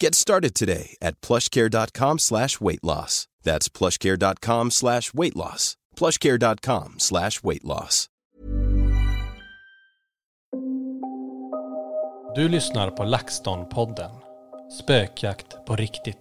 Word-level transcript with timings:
Get 0.00 0.14
started 0.14 0.54
today 0.54 0.96
at 1.00 1.20
plushcare.com 1.20 2.18
slash 2.18 2.60
weight 2.60 2.84
loss. 2.84 3.28
That's 3.42 3.68
plushcare.com 3.68 4.70
slash 4.70 5.14
weight 5.14 5.36
loss. 5.36 5.76
plushcare.com 5.96 6.94
slash 6.98 7.42
weight 7.42 7.64
loss. 7.64 8.08
Du 12.36 12.48
lyssnar 12.48 12.90
på 12.90 13.04
LaxTon-podden. 13.04 14.10
Spökjakt 14.82 15.66
på 15.66 15.76
riktigt. 15.76 16.18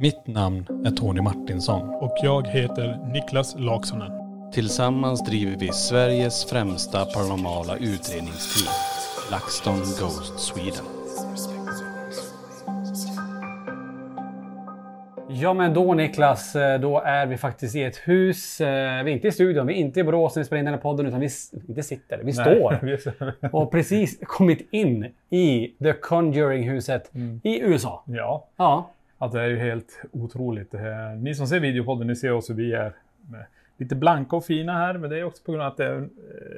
Mitt 0.00 0.26
namn 0.26 0.66
är 0.84 0.90
Tony 0.90 1.20
Martinsson. 1.20 1.88
Och 1.88 2.16
jag 2.22 2.46
heter 2.46 3.12
Niklas 3.12 3.54
Laksonen. 3.58 4.12
Tillsammans 4.52 5.24
driver 5.24 5.56
vi 5.56 5.72
Sveriges 5.72 6.44
främsta 6.44 7.04
paranormala 7.04 7.76
utredningsteam. 7.76 8.74
LaxTon 9.30 9.78
Ghost 9.78 10.40
Sweden. 10.40 10.99
Ja 15.32 15.54
men 15.54 15.74
då 15.74 15.94
Niklas, 15.94 16.56
eh, 16.56 16.80
då 16.80 17.00
är 17.00 17.26
vi 17.26 17.36
faktiskt 17.36 17.76
i 17.76 17.82
ett 17.84 17.96
hus. 17.96 18.60
Eh, 18.60 18.66
Vi 19.04 19.10
är 19.10 19.14
inte 19.14 19.28
i 19.28 19.32
studion, 19.32 19.66
vi 19.66 19.72
är 19.74 19.76
inte 19.76 20.00
i 20.00 20.04
Borås 20.04 20.36
när 20.36 20.40
vi 20.42 20.44
spelar 20.46 20.58
in 20.58 20.64
den 20.64 20.74
här 20.74 20.80
podden 20.80 21.06
utan 21.06 21.20
vi 21.20 21.28
inte 21.68 21.82
sitter, 21.82 22.18
vi 22.18 22.32
står. 22.32 22.78
vi 22.82 22.92
är- 22.92 23.54
Och 23.54 23.70
precis 23.70 24.18
kommit 24.22 24.68
in 24.70 25.14
i 25.30 25.74
The 25.82 25.92
Conjuring-huset 25.92 27.10
i 27.42 27.60
USA. 27.60 28.02
Ja, 28.06 28.46
Ja, 28.56 28.90
att 29.18 29.32
det 29.32 29.40
är 29.42 29.48
ju 29.48 29.58
helt 29.58 30.02
otroligt. 30.12 30.74
Eh, 30.74 30.80
Ni 31.18 31.34
som 31.34 31.46
ser 31.46 31.60
videopodden, 31.60 32.06
ni 32.06 32.16
ser 32.16 32.32
oss 32.32 32.50
hur 32.50 32.54
vi 32.54 32.72
är 32.72 32.92
lite 33.76 33.94
blanka 33.94 34.36
och 34.36 34.44
fina 34.44 34.72
här, 34.72 34.94
men 34.94 35.10
det 35.10 35.18
är 35.18 35.24
också 35.24 35.44
på 35.44 35.52
grund 35.52 35.62
av 35.64 35.68
att 35.70 35.76
det 35.76 35.84
är 35.86 36.08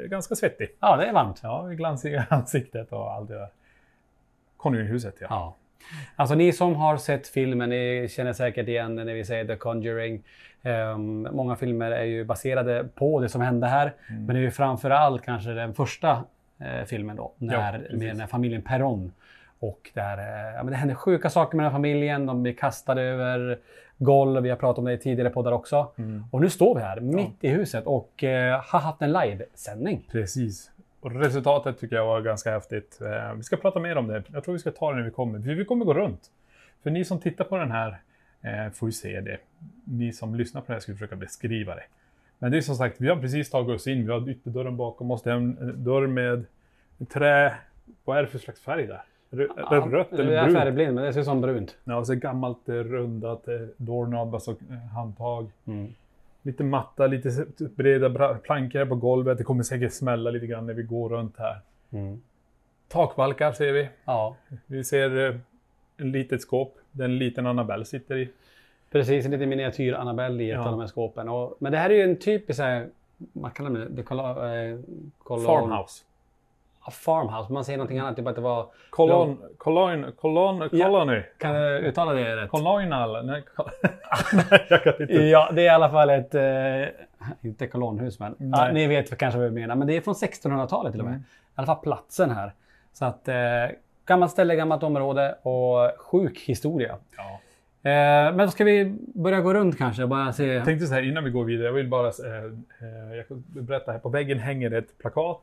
ganska 0.08 0.34
svettigt. 0.34 0.76
ja 0.80 0.96
det 0.96 1.04
är 1.06 1.12
varmt. 1.12 1.40
Ja, 1.42 1.62
vi 1.62 1.76
glansiga 1.76 2.26
ansiktet 2.30 2.92
och 2.92 3.12
allt 3.12 3.28
det 3.28 3.34
där. 3.34 3.48
Conjuring-huset, 4.56 5.14
ja. 5.20 5.26
Ja. 5.30 5.54
Alltså 6.16 6.34
ni 6.34 6.52
som 6.52 6.74
har 6.74 6.96
sett 6.96 7.28
filmen, 7.28 7.70
ni 7.70 8.08
känner 8.10 8.32
säkert 8.32 8.68
igen 8.68 8.94
när 8.94 9.04
vi 9.04 9.24
säger 9.24 9.44
The 9.44 9.56
Conjuring. 9.56 10.22
Ehm, 10.62 11.28
många 11.32 11.56
filmer 11.56 11.90
är 11.90 12.04
ju 12.04 12.24
baserade 12.24 12.88
på 12.94 13.20
det 13.20 13.28
som 13.28 13.40
hände 13.40 13.66
här. 13.66 13.94
Men 14.08 14.26
det 14.26 14.38
är 14.38 14.42
ju 14.42 14.50
framförallt 14.50 15.22
kanske 15.22 15.50
den 15.50 15.74
första 15.74 16.24
eh, 16.58 16.84
filmen 16.86 17.16
då. 17.16 17.32
När, 17.38 17.78
precis. 17.78 17.92
med 17.98 18.08
den 18.08 18.20
här 18.20 18.26
familjen 18.26 18.62
Perron. 18.62 19.12
Och 19.58 19.90
där, 19.94 20.18
eh, 20.18 20.54
ja, 20.56 20.62
men 20.62 20.66
det 20.66 20.76
händer 20.76 20.94
sjuka 20.94 21.30
saker 21.30 21.56
med 21.56 21.64
den 21.64 21.72
här 21.72 21.78
familjen. 21.78 22.26
De 22.26 22.42
blir 22.42 22.52
kastade 22.52 23.02
över 23.02 23.58
golv. 23.98 24.42
Vi 24.42 24.50
har 24.50 24.56
pratat 24.56 24.78
om 24.78 24.84
det 24.84 24.92
i 24.92 24.98
tidigare 24.98 25.30
poddar 25.30 25.52
också. 25.52 25.92
Och 26.30 26.40
nu 26.40 26.50
står 26.50 26.74
vi 26.74 26.80
här 26.80 27.00
mitt 27.00 27.44
i 27.44 27.48
huset 27.48 27.86
och 27.86 28.24
eh, 28.24 28.60
har 28.64 28.78
haft 28.78 29.02
en 29.02 29.12
livesändning. 29.12 30.08
Precis. 30.12 30.70
Och 31.02 31.12
resultatet 31.20 31.78
tycker 31.80 31.96
jag 31.96 32.06
var 32.06 32.20
ganska 32.20 32.50
häftigt. 32.50 32.98
Eh, 33.02 33.34
Vi 33.34 33.42
ska 33.42 33.56
prata 33.56 33.80
mer 33.80 33.96
om 33.98 34.06
det. 34.08 34.22
Jag 34.32 34.44
tror 34.44 34.52
vi 34.52 34.58
ska 34.58 34.70
ta 34.70 34.90
det 34.90 34.96
när 34.96 35.04
vi 35.04 35.10
kommer. 35.10 35.40
För 35.40 35.54
vi 35.54 35.64
kommer 35.64 35.84
gå 35.84 35.94
runt. 35.94 36.30
För 36.82 36.90
ni 36.90 37.04
som 37.04 37.18
tittar 37.20 37.44
på 37.44 37.56
den 37.56 37.70
här 37.70 38.00
eh, 38.42 38.72
får 38.72 38.88
ju 38.88 38.92
se 38.92 39.20
det. 39.20 39.38
Ni 39.84 40.12
som 40.12 40.34
lyssnar 40.34 40.60
på 40.60 40.66
det 40.66 40.72
här 40.72 40.80
ska 40.80 40.92
försöka 40.92 41.16
beskriva 41.16 41.74
det. 41.74 41.84
Men 42.38 42.50
det 42.50 42.56
är 42.56 42.60
som 42.60 42.74
sagt, 42.74 43.00
vi 43.00 43.08
har 43.08 43.16
precis 43.16 43.50
tagit 43.50 43.74
oss 43.76 43.86
in. 43.86 44.06
Vi 44.06 44.12
har 44.12 44.28
ytterdörren 44.30 44.76
bakom 44.76 45.10
oss. 45.10 45.22
Det 45.22 45.30
är 45.30 45.34
en 45.34 45.58
en 45.60 45.84
dörr 45.84 46.06
med 46.06 46.44
trä. 47.08 47.54
Vad 48.04 48.18
är 48.18 48.22
det 48.22 48.28
för 48.28 48.38
slags 48.38 48.60
färg 48.60 48.86
där? 48.86 49.02
Rö- 49.30 49.90
rött 49.90 50.08
jag 50.10 50.20
eller 50.20 50.32
är 50.32 50.42
brunt? 50.44 50.58
färgblind 50.58 50.94
men 50.94 51.04
det 51.04 51.12
ser 51.12 51.20
ut 51.20 51.26
som 51.26 51.40
brunt. 51.40 51.76
Ja, 51.84 51.96
och 51.96 52.06
så 52.06 52.14
gammalt 52.14 52.68
eh, 52.68 52.74
rundat 52.74 53.48
eh, 53.48 53.54
doorknob, 53.76 54.34
alltså 54.34 54.50
eh, 54.50 54.76
handtag. 54.94 55.50
Mm. 55.66 55.94
Lite 56.42 56.64
matta, 56.64 57.06
lite 57.06 57.28
s- 57.28 57.58
breda 57.76 58.34
plankor 58.34 58.84
på 58.86 58.94
golvet. 58.94 59.38
Det 59.38 59.44
kommer 59.44 59.62
säkert 59.62 59.92
smälla 59.92 60.30
lite 60.30 60.46
grann 60.46 60.66
när 60.66 60.74
vi 60.74 60.82
går 60.82 61.08
runt 61.08 61.36
här. 61.38 61.60
Mm. 61.92 62.22
Takbalkar 62.88 63.52
ser 63.52 63.72
vi. 63.72 63.88
Ja, 64.04 64.36
Vi 64.66 64.84
ser 64.84 65.28
eh, 65.30 65.36
en 65.96 66.12
litet 66.12 66.42
skåp. 66.42 66.78
där 66.90 67.04
en 67.04 67.18
liten 67.18 67.46
Annabelle 67.46 67.84
sitter 67.84 68.16
i. 68.16 68.28
Precis, 68.90 69.24
en 69.24 69.30
liten 69.30 69.48
miniatyr 69.48 69.92
Annabelle 69.92 70.42
i 70.42 70.50
ett 70.50 70.54
Ja. 70.56 70.64
av 70.64 70.70
de 70.70 70.80
här 70.80 70.86
skåpen. 70.86 71.28
Och, 71.28 71.56
men 71.58 71.72
det 71.72 71.78
här 71.78 71.90
är 71.90 71.94
ju 71.94 72.02
en 72.02 72.16
typisk, 72.18 72.56
så 72.56 72.62
här, 72.62 72.88
vad 73.32 73.54
kallar 73.54 73.70
man 73.70 73.80
det? 73.80 73.88
det 73.88 74.02
kolla, 74.02 74.54
eh, 74.64 74.78
kolon- 75.18 75.46
Farmhouse. 75.46 76.04
Ja, 76.84 76.90
farmhouse. 76.90 77.52
Man 77.52 77.64
säger 77.64 77.76
någonting 77.78 77.98
annat, 77.98 78.16
typ 78.16 78.26
att 78.26 78.34
det 78.34 78.40
var... 78.40 78.66
Kolon, 78.90 79.38
kolon, 79.58 80.12
kolon, 80.16 80.68
Ja. 80.72 80.86
colony. 80.86 81.22
Kan 81.38 81.54
jag 81.54 81.80
uttala 81.82 82.12
det 82.12 82.36
rätt? 82.36 82.50
Colonial. 82.50 83.26
Nej, 83.26 83.44
kol- 83.56 83.70
Nej, 84.32 84.44
jag 84.70 84.82
kan 84.82 84.92
inte. 85.00 85.14
Ja, 85.14 85.50
det 85.52 85.60
är 85.62 85.64
i 85.64 85.68
alla 85.68 85.90
fall 85.90 86.10
ett... 86.10 86.34
Eh, 86.34 86.42
inte 87.42 87.66
kolonhus, 87.66 88.18
men 88.18 88.34
ja, 88.38 88.70
ni 88.72 88.86
vet 88.86 89.18
kanske 89.18 89.38
vad 89.40 89.48
vi 89.48 89.60
menar. 89.60 89.74
Men 89.76 89.86
det 89.88 89.96
är 89.96 90.00
från 90.00 90.14
1600-talet 90.14 90.92
till 90.92 91.00
och 91.00 91.06
med. 91.06 91.14
I 91.16 91.20
alla 91.54 91.66
fall 91.66 91.76
platsen 91.82 92.30
här. 92.30 92.52
Så 92.92 93.04
att 93.04 93.28
eh, 93.28 93.34
gammalt 94.06 94.32
ställe, 94.32 94.56
gammalt 94.56 94.82
område 94.82 95.34
och 95.42 95.90
sjuk 95.98 96.38
historia. 96.46 96.96
Ja. 97.16 97.40
Eh, 97.90 98.34
men 98.34 98.38
då 98.38 98.48
ska 98.48 98.64
vi 98.64 98.96
börja 99.14 99.40
gå 99.40 99.54
runt 99.54 99.78
kanske? 99.78 100.06
Bara 100.06 100.32
se... 100.32 100.46
Jag 100.46 100.64
tänkte 100.64 100.86
så 100.86 100.94
här 100.94 101.02
innan 101.08 101.24
vi 101.24 101.30
går 101.30 101.44
vidare. 101.44 101.66
Jag 101.66 101.72
vill 101.72 101.88
bara 101.88 102.06
eh, 102.08 102.44
eh, 102.80 103.16
jag 103.16 103.24
berätta 103.62 103.92
här. 103.92 103.98
På 103.98 104.08
väggen 104.08 104.38
hänger 104.38 104.70
ett 104.70 104.98
plakat 104.98 105.40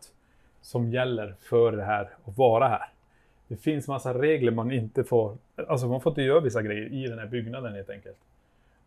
som 0.62 0.92
gäller 0.92 1.36
för 1.40 1.72
det 1.72 1.84
här 1.84 2.10
att 2.26 2.38
vara 2.38 2.68
här. 2.68 2.90
Det 3.48 3.58
finns 3.58 3.88
massa 3.88 4.14
regler 4.14 4.52
man 4.52 4.72
inte 4.72 5.04
får. 5.04 5.38
Alltså 5.68 5.88
man 5.88 6.02
får 6.02 6.12
inte 6.12 6.22
göra 6.22 6.40
vissa 6.40 6.62
grejer 6.62 6.94
i 6.94 7.08
den 7.08 7.20
här 7.20 7.28
byggnaden 7.28 7.74
helt 7.74 7.90
enkelt. 7.90 8.18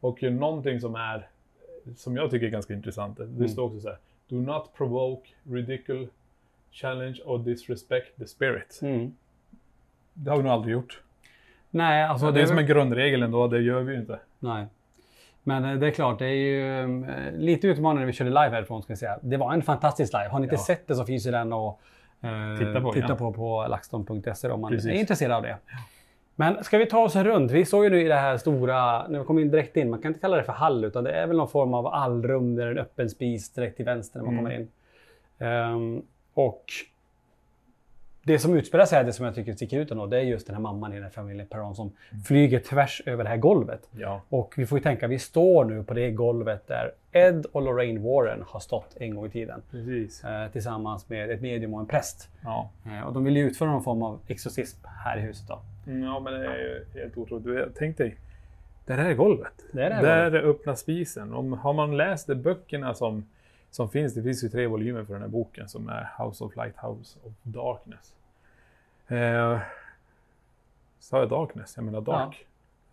Och 0.01 0.23
någonting 0.23 0.81
som 0.81 0.95
är 0.95 1.29
som 1.97 2.17
jag 2.17 2.31
tycker 2.31 2.47
är 2.47 2.51
ganska 2.51 2.75
intressant. 2.75 3.19
Det 3.27 3.49
står 3.49 3.65
också 3.65 3.81
så 3.81 3.89
här. 3.89 3.99
Do 4.29 4.37
not 4.37 4.71
provoke, 4.77 5.29
ridicule, 5.51 6.07
challenge 6.71 7.21
or 7.25 7.39
disrespect 7.39 8.17
the 8.17 8.27
spirit. 8.27 8.81
Mm. 8.83 9.15
Det 10.15 10.31
har 10.31 10.37
vi 10.37 10.43
nog 10.43 10.53
aldrig 10.53 10.73
gjort. 10.73 11.03
Nej, 11.71 12.05
alltså... 12.05 12.31
det 12.31 12.43
är 12.43 12.47
som 12.47 12.59
en 12.59 12.67
grundregel 12.67 13.23
ändå. 13.23 13.49
Det 13.49 13.61
gör 13.61 13.81
vi 13.81 13.95
ju 13.95 14.01
inte. 14.01 14.19
Nej. 14.39 14.67
Men 15.43 15.65
eh, 15.65 15.75
det 15.75 15.87
är 15.87 15.91
klart, 15.91 16.19
det 16.19 16.27
är 16.27 16.31
ju 16.35 16.81
eh, 17.05 17.33
lite 17.33 17.67
utmanande 17.67 18.01
när 18.01 18.07
vi 18.07 18.13
körde 18.13 18.31
live 18.31 18.49
härifrån 18.51 18.83
ska 18.83 18.91
jag 18.91 18.99
säga. 18.99 19.19
Det 19.23 19.37
var 19.37 19.53
en 19.53 19.63
fantastisk 19.63 20.13
live. 20.13 20.29
Har 20.29 20.39
ni 20.39 20.45
inte 20.45 20.55
Ja. 20.55 20.61
sett 20.61 20.87
det 20.89 20.95
så 20.95 21.05
finns 21.05 21.27
ju 21.27 21.31
den 21.31 21.53
att 21.53 21.77
eh, 22.23 22.59
Titta 22.59 22.81
på, 22.81 22.93
titta 22.93 23.07
ja. 23.09 23.15
på 23.17 23.33
på 23.33 23.67
laxton.se 23.69 24.49
om 24.49 24.61
man 24.61 24.71
Precis. 24.71 24.91
är 24.91 24.95
intresserad 24.95 25.33
av 25.33 25.43
det. 25.43 25.57
Men 26.37 26.65
ska 26.65 26.79
vi 26.79 26.87
ta 26.87 26.99
oss 27.05 27.17
runt? 27.17 27.51
Vi 27.51 27.65
står 27.65 27.85
ju 27.85 27.91
nu 27.91 28.01
i 28.01 28.09
det 28.09 28.15
här 28.15 28.37
stora, 28.37 29.09
nu 29.09 29.25
kommer 29.25 29.43
in 29.43 29.51
direkt 29.51 29.77
in, 29.77 29.91
man 29.91 30.03
kan 30.03 30.09
inte 30.11 30.21
kalla 30.21 30.37
det 30.37 30.45
för 30.45 30.53
hall 30.53 30.85
utan 30.85 31.05
det 31.05 31.13
är 31.13 31.27
väl 31.27 31.37
någon 31.37 31.49
form 31.49 31.75
av 31.75 31.87
allrum 31.87 32.55
där 32.57 32.67
en 32.67 32.79
öppen 32.79 33.11
spis 33.11 33.53
direkt 33.53 33.77
till 33.77 33.85
vänster 33.85 34.19
när 34.19 34.27
man 34.27 34.35
Mm. 34.39 34.45
kommer 34.45 34.57
in. 34.61 34.69
Ehm, 35.39 36.03
och 36.35 36.65
det 38.25 38.39
som 38.39 38.55
utspelar 38.57 38.87
sig 38.87 38.99
här, 38.99 39.05
det 39.05 39.13
som 39.13 39.25
jag 39.25 39.35
tycker 39.35 39.53
sticker 39.53 39.81
ut 39.81 39.91
ändå, 39.91 40.07
det 40.07 40.17
är 40.17 40.23
just 40.23 40.47
den 40.47 40.57
här 40.57 40.63
mamman 40.63 40.93
i 40.93 40.95
den 40.95 41.05
här 41.05 41.11
familjen 41.11 41.47
Perron 41.47 41.75
som 41.75 41.93
flyger 42.27 42.59
tvärs 42.59 43.03
över 43.07 43.25
det 43.25 43.31
här 43.31 43.37
golvet. 43.37 43.89
Ja. 43.91 44.23
Och 44.29 44.55
vi 44.57 44.67
får 44.67 44.79
ju 44.79 44.83
tänka, 44.83 45.07
vi 45.07 45.19
står 45.19 45.65
nu 45.65 45.85
på 45.85 45.95
det 45.95 46.11
golvet 46.11 46.67
där 46.67 46.93
Ed 47.13 47.47
och 47.53 47.63
Lorraine 47.63 48.03
Warren 48.03 48.45
har 48.47 48.61
stått 48.61 48.97
en 48.97 49.15
gång 49.15 49.27
i 49.27 49.31
tiden. 49.31 49.63
Precis. 49.71 50.25
Eh, 50.25 50.51
tillsammans 50.51 51.09
med 51.09 51.31
ett 51.31 51.41
medium 51.41 51.75
och 51.75 51.81
en 51.81 51.87
präst. 51.87 52.29
Ja. 52.45 52.71
Eh, 52.87 53.07
och 53.07 53.13
de 53.13 53.25
vill 53.25 53.37
ju 53.37 53.47
utföra 53.47 53.71
någon 53.71 53.85
form 53.85 54.03
av 54.03 54.21
exorcism 54.27 54.79
här 55.05 55.19
i 55.19 55.21
huset 55.21 55.49
då. 55.49 55.61
Mm, 55.87 56.03
ja, 56.03 56.21
men 56.21 56.33
det 56.33 56.47
är 56.47 56.59
ju 56.59 57.01
helt 57.01 57.17
otroligt. 57.17 57.69
Tänk 57.77 57.99
dig, 57.99 58.17
det 58.87 58.93
här 58.93 59.11
är 59.11 59.15
golvet. 59.15 59.53
Det 59.73 59.85
är 59.85 59.89
det 59.89 59.95
här 59.95 60.03
Där 60.03 60.41
är 60.41 60.51
öppna 60.51 60.77
spisen. 60.77 61.33
Om, 61.33 61.53
har 61.53 61.73
man 61.73 61.97
läst 61.97 62.27
de 62.27 62.35
böckerna 62.35 62.95
som, 62.95 63.27
som 63.73 63.89
finns, 63.89 64.15
det 64.15 64.23
finns 64.23 64.45
ju 64.45 64.49
tre 64.49 64.67
volymer 64.67 65.05
för 65.05 65.13
den 65.13 65.23
här 65.23 65.29
boken 65.29 65.69
som 65.69 65.89
är 65.89 66.11
House 66.19 66.45
of 66.45 66.57
Light, 66.57 66.77
House 66.77 67.19
of 67.25 67.33
Darkness. 67.43 68.15
Eh, 69.09 69.59
sa 70.99 71.19
jag 71.19 71.29
Darkness? 71.29 71.73
Jag 71.77 71.85
menar 71.85 72.01
Dark. 72.01 72.47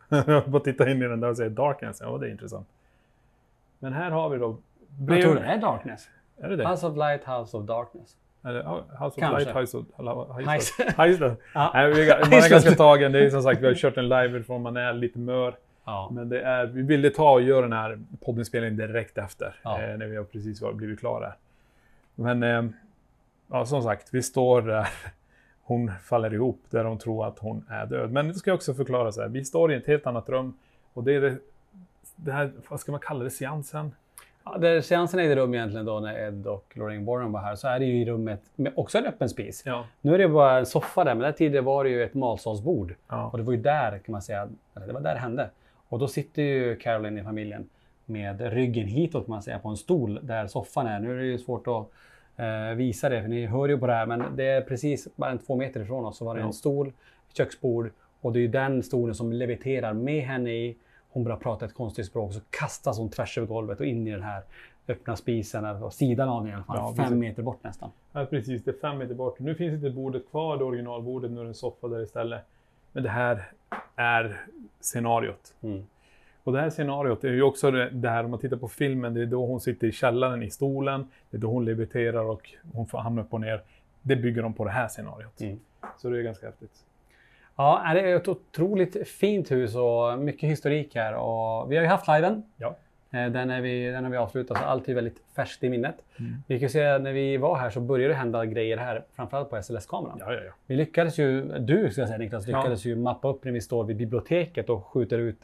jag 0.28 0.50
bara 0.50 0.64
titta 0.64 0.90
in 0.90 1.02
i 1.02 1.08
den 1.08 1.20
där 1.20 1.30
och 1.30 1.38
säga 1.38 1.50
Darkness. 1.50 1.98
Ja, 2.02 2.18
det 2.18 2.28
är 2.28 2.32
intressant. 2.32 2.68
Men 3.80 3.94
här 3.94 4.12
har 4.12 4.30
vi 4.30 4.38
då... 4.38 4.58
Jag 5.08 5.22
tror 5.22 5.36
det 5.36 5.42
är 5.42 5.58
Darkness. 5.58 6.10
Är 6.38 6.50
det 6.50 6.56
det? 6.56 6.70
House 6.70 6.88
of 6.88 6.98
Light, 6.98 7.24
House 7.24 7.58
of 7.58 7.66
Darkness. 7.66 8.16
Eller 8.44 8.64
ja, 8.64 8.84
House 8.90 9.06
of 9.06 9.16
Kanske. 9.16 9.44
Light, 9.44 9.56
House 9.56 9.78
of... 9.78 9.86
Of 9.98 10.46
Heist. 10.46 10.80
Ja. 11.54 11.72
Nej, 11.74 11.90
man 12.20 12.34
är 12.34 12.50
ganska 12.50 12.72
tagen. 12.72 13.12
Det 13.12 13.26
är 13.26 13.30
som 13.30 13.42
sagt, 13.42 13.62
vi 13.62 13.68
har 13.68 13.74
kört 13.74 13.98
en 13.98 14.10
live 14.10 14.44
från 14.44 14.62
man 14.62 14.78
är 14.78 14.94
lite 14.94 15.20
mör. 15.20 15.56
Ja. 15.90 16.10
Men 16.12 16.30
det 16.30 16.42
är, 16.42 16.66
vi 16.66 16.82
ville 16.82 17.10
ta 17.10 17.32
och 17.32 17.42
göra 17.42 17.62
den 17.62 17.74
här 17.74 18.00
poddinspelningen 18.26 18.78
direkt 18.78 19.18
efter. 19.18 19.56
Ja. 19.64 19.82
Eh, 19.82 19.98
när 19.98 20.06
vi 20.08 20.16
har 20.18 20.24
precis 20.24 20.62
var- 20.62 20.74
blivit 20.74 21.00
klara. 21.00 21.34
Men 22.16 22.44
eh, 22.44 22.64
ja, 23.52 23.66
som 23.66 23.82
sagt, 23.84 24.14
vi 24.14 24.22
står 24.22 24.62
där. 24.62 24.88
Hon 25.64 25.92
faller 26.04 26.34
ihop 26.34 26.62
där 26.70 26.84
de 26.84 26.98
tror 26.98 27.28
att 27.28 27.40
hon 27.40 27.66
är 27.70 27.86
död. 27.86 28.12
Men 28.12 28.28
det 28.28 28.34
ska 28.34 28.50
jag 28.50 28.56
också 28.56 28.74
förklara 28.74 29.12
så 29.12 29.22
här. 29.22 29.28
Vi 29.28 29.46
står 29.46 29.72
i 29.72 29.76
ett 29.76 29.88
helt 29.88 30.08
annat 30.08 30.30
rum. 30.30 30.58
Och 30.94 31.04
det 31.04 31.14
är 31.14 31.22
det, 31.22 31.38
det 32.16 32.32
här, 32.32 32.52
vad 32.70 32.80
ska 32.80 32.92
man 32.92 33.02
kalla 33.02 33.24
det, 33.24 33.30
seansen? 33.30 33.92
Ja, 34.44 34.58
där 34.58 34.82
seansen 34.82 35.20
ägde 35.20 35.36
rum 35.36 35.54
egentligen 35.54 35.86
då 35.86 36.00
när 36.00 36.28
Ed 36.28 36.48
och 36.48 36.74
Lorraine 36.74 37.06
Warren 37.06 37.32
var 37.32 37.40
här 37.42 37.56
så 37.56 37.68
är 37.68 37.80
det 37.80 37.86
ju 37.86 38.02
i 38.02 38.06
rummet 38.06 38.42
med 38.56 38.74
också 38.76 38.98
en 38.98 39.06
öppen 39.06 39.30
spis. 39.30 39.64
Ja. 39.66 39.86
Nu 40.02 40.14
är 40.14 40.18
det 40.18 40.28
bara 40.28 40.60
en 40.60 40.66
soffa 40.66 41.04
där, 41.04 41.16
men 41.16 41.22
där 41.24 41.32
tidigare 41.32 41.66
var 41.66 41.84
det 41.84 41.90
ju 41.90 42.04
ett 42.04 42.14
matsalsbord. 42.14 42.96
Ja. 43.08 43.30
Och 43.30 43.38
det 43.38 43.44
var 43.44 43.54
ju 43.54 43.62
där 43.62 44.00
kan 44.00 44.12
man 44.12 44.22
säga, 44.22 44.48
det 44.74 44.94
var 44.94 45.02
där 45.02 45.14
det 45.14 45.20
hände. 45.20 45.50
Och 45.90 46.00
då 46.00 46.08
sitter 46.08 46.42
ju 46.42 46.76
Caroline 46.76 47.18
i 47.18 47.24
familjen 47.24 47.70
med 48.06 48.42
ryggen 48.42 48.88
hitåt 48.88 49.28
man 49.28 49.44
säga 49.44 49.60
på 49.60 49.70
en 49.70 49.78
stol 49.78 50.20
där 50.24 50.48
soffan 50.48 50.88
är. 50.88 51.00
Nu 51.00 51.12
är 51.14 51.18
det 51.18 51.26
ju 51.26 51.38
svårt 51.38 51.68
att 51.68 51.92
eh, 52.44 52.76
visa 52.76 53.10
det 53.10 53.22
för 53.22 53.28
ni 53.28 53.46
hör 53.46 53.70
ju 53.70 53.78
på 53.78 53.88
det 53.88 53.94
här 53.94 54.06
men 54.06 54.24
det 54.36 54.48
är 54.48 54.62
precis 54.62 55.08
bara 55.16 55.32
en 55.32 55.40
två 55.40 55.56
meter 55.56 55.80
ifrån 55.82 56.06
oss 56.06 56.18
så 56.18 56.26
var 56.26 56.36
det 56.36 56.42
en 56.42 56.54
stol, 56.54 56.88
ett 56.88 57.38
köksbord 57.38 57.92
och 58.22 58.34
det 58.34 58.40
är 58.40 58.42
ju 58.42 58.48
den 58.48 58.84
stolen 58.84 59.16
som 59.16 59.34
leviterar 59.34 59.94
med 59.94 60.24
henne 60.24 60.52
i. 60.52 60.78
Hon 61.12 61.24
börjar 61.24 61.38
prata 61.38 61.66
ett 61.66 61.74
konstigt 61.74 62.06
språk 62.06 62.34
så 62.34 62.40
kastas 62.50 62.98
hon 62.98 63.10
tvärs 63.10 63.38
över 63.38 63.48
golvet 63.48 63.80
och 63.80 63.86
in 63.86 64.08
i 64.08 64.12
den 64.12 64.24
här 64.24 64.42
öppna 64.88 65.16
spisen, 65.16 65.66
eller 65.66 65.90
sidan 65.90 66.30
av 66.30 66.44
den 66.44 66.52
i 66.52 66.56
alla 66.56 66.64
fall, 66.64 66.76
Ja, 66.78 66.88
fem 66.88 66.96
precis. 66.96 67.18
meter 67.20 67.44
bort 67.44 67.64
nästan. 67.64 67.92
Ja, 68.12 68.26
precis. 68.26 68.64
Det 68.64 68.72
är 68.72 68.76
fem 68.82 68.98
meter 68.98 69.14
bort. 69.14 69.40
Nu 69.40 69.56
finns 69.56 69.74
inte 69.74 69.90
bordet 69.90 70.30
kvar, 70.30 70.58
det 70.58 70.64
originalbordet. 70.64 71.32
Nu 71.32 71.40
är 71.40 71.44
det 71.44 71.50
en 71.50 71.54
soffa 71.56 71.88
där 71.88 72.04
istället. 72.04 72.42
Men 72.92 73.04
det 73.04 73.10
här 73.10 73.52
är 73.96 74.42
scenariot. 74.80 75.54
Mm. 75.62 75.86
Och 76.44 76.54
det 76.54 76.62
här 76.62 76.70
scenariot 76.70 77.24
är 77.24 77.32
ju 77.32 77.42
också 77.42 77.72
det, 77.72 77.90
det 77.90 78.10
här 78.10 78.24
om 78.24 78.32
man 78.32 78.40
tittar 78.40 78.58
på 78.58 78.68
filmen. 78.68 79.14
Det 79.14 79.22
är 79.22 79.26
då 79.26 79.46
hon 79.46 79.60
sitter 79.60 79.88
i 79.88 79.92
källaren 79.92 80.44
i 80.44 80.50
stolen. 80.50 81.08
Det 81.30 81.38
är 81.38 81.42
då 81.42 81.48
hon 81.48 81.66
leviterar 81.66 82.24
och 82.24 82.54
hon 82.74 82.88
får 82.88 82.98
hamna 82.98 83.22
upp 83.22 83.34
och 83.34 83.42
ner. 83.42 83.62
Det 84.02 84.16
bygger 84.16 84.42
de 84.42 84.54
på 84.54 84.66
det 84.66 84.72
här 84.72 84.88
scenariot. 84.88 85.42
Mm. 85.42 85.60
Så 85.98 86.10
det 86.10 86.20
är 86.20 86.22
ganska 86.22 86.46
häftigt. 86.46 86.86
Ja, 87.56 87.92
det 87.94 88.02
är 88.02 88.16
ett 88.16 88.28
otroligt 88.28 89.08
fint 89.08 89.52
hus 89.52 89.76
och 89.76 90.20
mycket 90.20 90.50
historik 90.50 90.96
här. 90.96 91.14
Och 91.14 91.72
vi 91.72 91.76
har 91.76 91.84
ju 91.84 91.90
haft 91.90 92.08
liven. 92.08 92.44
Ja. 92.58 92.76
Eh, 93.12 93.30
Den, 93.30 93.50
är 93.50 93.62
vi, 93.62 93.88
den 93.88 94.04
har 94.04 94.12
vi 94.12 94.18
avslutat, 94.18 94.58
så 94.58 94.64
allt 94.64 94.90
är 94.90 94.94
väldigt 94.94 95.22
färskt 95.36 95.64
i 95.64 95.70
minnet. 95.70 95.96
Mm. 96.20 96.36
Vi 96.48 96.60
kan 96.60 96.70
se 96.70 96.86
att 96.86 97.02
när 97.02 97.14
vi 97.14 97.38
var 97.38 97.58
här 97.58 97.70
så 97.70 97.80
började 97.80 98.14
det 98.14 98.18
hända 98.18 98.46
grejer 98.46 98.78
här, 98.78 99.04
framförallt 99.16 99.50
på 99.50 99.62
SLS-kameran. 99.62 100.18
Ja, 100.20 100.34
ja, 100.34 100.40
ja. 100.46 100.52
Vi 100.66 100.76
lyckades 100.76 101.18
ju, 101.18 101.42
du 101.60 101.92
ska 101.92 102.02
jag 102.02 102.08
säga 102.08 102.18
Niklas, 102.18 102.48
lyckades 102.48 102.86
ju 102.86 102.96
mappa 102.96 103.28
upp 103.28 103.44
när 103.44 103.52
vi 103.52 103.62
står 103.62 103.84
vid 103.84 103.98
biblioteket 103.98 104.70
och 104.70 104.86
skjuter 104.86 105.18
ut 105.18 105.42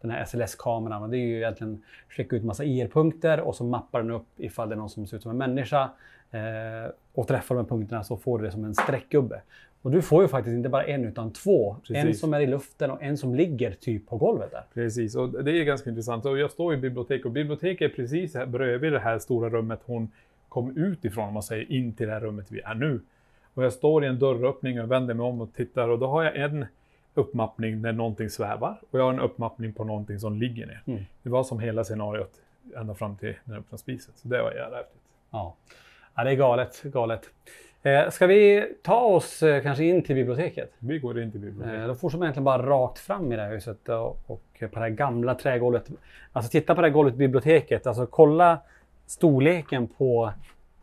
den 0.00 0.10
här 0.10 0.24
SLS-kameran. 0.24 1.02
Och 1.02 1.10
det 1.10 1.16
är 1.16 1.26
ju 1.26 1.36
egentligen 1.36 1.82
skicka 2.08 2.36
ut 2.36 2.44
massa 2.44 2.64
IR-punkter 2.64 3.40
och 3.40 3.56
så 3.56 3.64
mappar 3.64 4.02
den 4.02 4.10
upp 4.10 4.26
ifall 4.36 4.68
det 4.68 4.74
är 4.74 4.76
någon 4.76 4.90
som 4.90 5.06
ser 5.06 5.16
ut 5.16 5.22
som 5.22 5.30
en 5.30 5.38
människa. 5.38 5.90
Eh, 6.30 6.90
och 7.14 7.28
träffar 7.28 7.54
de 7.54 7.60
här 7.60 7.68
punkterna 7.68 8.04
så 8.04 8.16
får 8.16 8.38
du 8.38 8.44
det 8.44 8.52
som 8.52 8.64
en 8.64 8.74
streckgubbe. 8.74 9.40
Och 9.82 9.90
du 9.90 10.02
får 10.02 10.22
ju 10.22 10.28
faktiskt 10.28 10.54
inte 10.54 10.68
bara 10.68 10.84
en 10.84 11.04
utan 11.04 11.32
två. 11.32 11.72
En 11.72 11.80
Precis. 11.94 12.20
som 12.20 12.34
är 12.34 12.40
i 12.40 12.46
luften 12.46 12.90
och 12.90 13.02
en 13.02 13.18
som 13.18 13.34
ligger 13.34 13.72
typ 13.72 14.08
på 14.08 14.16
golvet 14.16 14.50
där. 14.50 14.64
Precis, 14.74 15.16
och 15.16 15.44
det 15.44 15.52
är 15.52 15.64
ganska 15.64 15.90
intressant. 15.90 16.24
Och 16.24 16.38
jag 16.38 16.50
står 16.50 16.74
i 16.74 16.76
biblioteket 16.76 17.26
och 17.26 17.32
biblioteket 17.32 17.90
är 17.92 17.96
precis 17.96 18.34
här 18.34 18.46
bredvid 18.46 18.92
det 18.92 18.98
här 18.98 19.18
stora 19.18 19.50
rummet 19.50 19.80
hon 19.84 20.10
kom 20.48 20.76
ut 20.76 21.04
ifrån, 21.04 21.28
om 21.28 21.34
man 21.34 21.42
säger, 21.42 21.72
in 21.72 21.92
till 21.92 22.06
det 22.06 22.12
här 22.12 22.20
rummet 22.20 22.46
vi 22.48 22.60
är 22.60 22.74
nu. 22.74 23.00
Och 23.54 23.64
jag 23.64 23.72
står 23.72 24.04
i 24.04 24.06
en 24.06 24.18
dörröppning 24.18 24.80
och 24.80 24.90
vänder 24.90 25.14
mig 25.14 25.26
om 25.26 25.40
och 25.40 25.54
tittar 25.54 25.88
och 25.88 25.98
då 25.98 26.06
har 26.06 26.24
jag 26.24 26.36
en 26.36 26.66
uppmappning 27.14 27.82
där 27.82 27.92
någonting 27.92 28.30
svävar 28.30 28.80
och 28.90 28.98
jag 28.98 29.04
har 29.04 29.12
en 29.12 29.20
uppmappning 29.20 29.72
på 29.72 29.84
någonting 29.84 30.18
som 30.20 30.38
ligger 30.38 30.66
ner. 30.66 30.82
Mm. 30.86 31.02
Det 31.22 31.30
var 31.30 31.44
som 31.44 31.60
hela 31.60 31.84
scenariot 31.84 32.32
ända 32.76 32.94
fram 32.94 33.16
till 33.16 33.34
den 33.44 33.56
öppna 33.56 33.78
spisen. 33.78 34.14
Så 34.16 34.28
det 34.28 34.42
var 34.42 34.52
jävla 34.52 34.76
häftigt. 34.76 35.00
Ja. 35.30 35.54
ja, 36.14 36.24
det 36.24 36.30
är 36.30 36.34
galet. 36.34 36.82
galet. 36.82 37.30
Eh, 37.82 38.10
ska 38.10 38.26
vi 38.26 38.72
ta 38.82 39.00
oss 39.00 39.42
eh, 39.42 39.62
kanske 39.62 39.84
in 39.84 40.02
till 40.02 40.14
biblioteket? 40.14 40.72
Vi 40.78 40.98
går 40.98 41.20
in 41.22 41.30
till 41.30 41.40
biblioteket. 41.40 41.80
Eh, 41.80 41.86
Då 41.86 41.94
fortsätter 41.94 42.18
man 42.18 42.26
egentligen 42.26 42.44
bara 42.44 42.66
rakt 42.66 42.98
fram 42.98 43.32
i 43.32 43.36
det 43.36 43.42
här 43.42 43.50
huset 43.50 43.88
och, 43.88 44.18
och 44.26 44.42
på 44.60 44.66
det 44.72 44.78
här 44.80 44.88
gamla 44.88 45.34
trägolvet. 45.34 45.88
Alltså 46.32 46.50
titta 46.50 46.74
på 46.74 46.80
det 46.80 46.86
här 46.86 46.92
golvet 46.94 47.14
i 47.14 47.16
biblioteket. 47.16 47.86
Alltså 47.86 48.06
kolla 48.06 48.58
storleken 49.06 49.86
på 49.86 50.32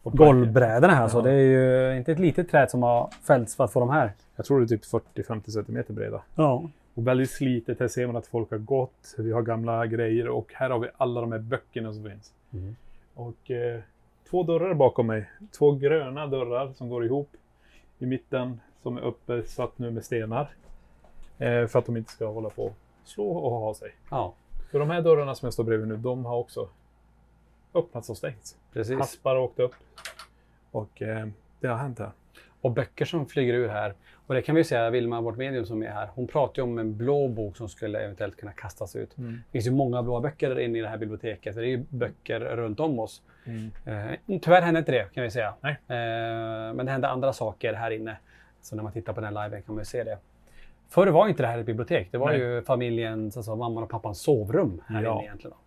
golvbrädorna 0.04 0.94
här. 0.94 1.08
Så 1.08 1.18
Ja. 1.18 1.22
det 1.22 1.32
är 1.32 1.92
ju 1.92 1.98
inte 1.98 2.12
ett 2.12 2.20
litet 2.20 2.50
träd 2.52 2.70
som 2.72 2.84
har 2.84 3.10
fällts 3.28 3.56
för 3.56 3.64
att 3.64 3.72
få 3.74 3.80
de 3.80 3.90
här. 3.90 4.12
Jag 4.36 4.46
tror 4.46 4.60
det 4.60 4.66
är 4.66 4.78
typ 4.78 4.84
40-50 5.26 5.50
centimeter 5.50 5.94
breda. 5.94 6.22
Ja. 6.36 6.70
Och 6.94 7.08
väldigt 7.08 7.30
slitet. 7.32 7.80
Här 7.80 7.88
ser 7.88 8.08
man 8.08 8.16
att 8.16 8.28
folk 8.28 8.52
har 8.52 8.58
gått. 8.58 9.16
Vi 9.18 9.32
har 9.32 9.42
gamla 9.42 9.86
grejer 9.86 10.28
och 10.28 10.52
här 10.54 10.70
har 10.70 10.80
vi 10.80 10.88
alla 10.98 11.22
de 11.22 11.32
här 11.32 11.40
böckerna 11.40 11.94
som 11.94 12.04
finns. 12.04 12.32
Mm. 12.54 12.76
Och 13.16 13.52
eh, 13.52 13.80
två 14.30 14.44
dörrar 14.44 14.74
bakom 14.74 15.08
mig. 15.08 15.30
Två 15.58 15.72
gröna 15.72 16.28
dörrar 16.28 16.74
som 16.74 16.90
går 16.90 17.06
ihop. 17.06 17.30
I 18.00 18.06
mitten 18.06 18.60
som 18.84 18.98
är 18.98 19.02
uppe 19.02 19.44
satt 19.44 19.78
nu 19.78 19.92
med 19.92 20.06
stenar. 20.06 20.50
Eh, 21.38 21.68
för 21.68 21.80
att 21.80 21.86
de 21.86 21.98
inte 21.98 22.12
ska 22.12 22.26
hålla 22.28 22.50
på 22.50 22.64
och 22.66 22.74
slå 23.04 23.30
och 23.32 23.52
ha 23.52 23.74
sig. 23.74 23.96
ja, 24.12 24.34
För 24.72 24.80
de 24.80 24.90
här 24.90 25.02
dörrarna 25.02 25.36
som 25.36 25.46
jag 25.46 25.54
står 25.54 25.64
bredvid 25.64 25.88
nu, 25.88 25.98
de 25.98 26.26
har 26.26 26.38
också 26.38 26.70
öppnats 27.74 28.10
och 28.10 28.18
stängts. 28.18 28.58
precis. 28.74 28.98
Haspar 29.00 29.36
har 29.36 29.42
åkt 29.42 29.60
upp. 29.60 29.76
Och 30.72 31.02
eh, 31.02 31.28
det 31.60 31.68
har 31.68 31.78
hänt 31.78 32.00
här. 32.00 32.12
Och 32.66 32.72
böcker 32.72 33.06
som 33.06 33.26
flyger 33.26 33.54
ur 33.54 33.68
här. 33.70 33.94
Och 34.28 34.34
det 34.34 34.42
kan 34.42 34.56
vi 34.56 34.60
ju 34.62 34.66
säga, 34.66 34.90
Vilma, 34.90 35.22
vårt 35.22 35.38
medium 35.38 35.66
som 35.66 35.84
är 35.84 35.88
här, 35.90 36.10
hon 36.16 36.28
pratar 36.28 36.62
ju 36.62 36.64
om 36.64 36.80
en 36.80 36.98
blå 36.98 37.28
bok 37.28 37.58
som 37.58 37.70
skulle 37.70 38.00
eventuellt 38.00 38.38
kunna 38.38 38.52
kastas 38.52 38.96
ut. 38.96 39.18
Mm. 39.18 39.32
Det 39.34 39.52
finns 39.52 39.68
ju 39.68 39.72
många 39.72 40.04
blåa 40.04 40.22
böcker 40.22 40.50
där 40.50 40.60
inne 40.60 40.78
i 40.80 40.82
det 40.82 40.88
här 40.88 40.98
biblioteket. 40.98 41.56
Det 41.56 41.62
är 41.62 41.66
ju 41.66 41.84
böcker 41.90 42.40
runt 42.40 42.80
om 42.80 43.00
oss. 43.00 43.22
Eh, 43.86 44.40
tyvärr 44.42 44.62
hände 44.62 44.80
inte 44.80 44.92
det 44.92 45.14
kan 45.14 45.24
vi 45.24 45.32
säga. 45.32 45.54
Eh, 45.64 46.74
men 46.76 46.86
det 46.86 46.92
hände 46.92 47.08
andra 47.08 47.34
saker 47.34 47.74
här 47.74 47.92
inne. 47.92 48.18
Så 48.62 48.76
när 48.76 48.84
man 48.84 48.92
tittar 48.92 49.14
på 49.14 49.22
den 49.22 49.38
här 49.38 49.46
liven 49.46 49.62
kan 49.62 49.76
man 49.76 49.82
ju 49.82 49.86
se 49.86 50.04
det. 50.04 50.18
Förr 50.90 51.08
var 51.08 51.28
inte 51.28 51.44
det 51.44 51.48
här 51.48 51.60
ett 51.60 51.66
bibliotek. 51.66 52.08
Det 52.12 52.18
var 52.18 52.30
Nej. 52.30 52.40
ju 52.40 52.62
familjens, 52.62 53.38
alltså 53.38 53.56
mamman 53.56 53.84
och 53.84 53.90
pappans 53.90 54.20
sovrum 54.22 54.82
här 54.88 55.04
Ja. 55.04 55.14
inne 55.14 55.24
egentligen. 55.24 55.58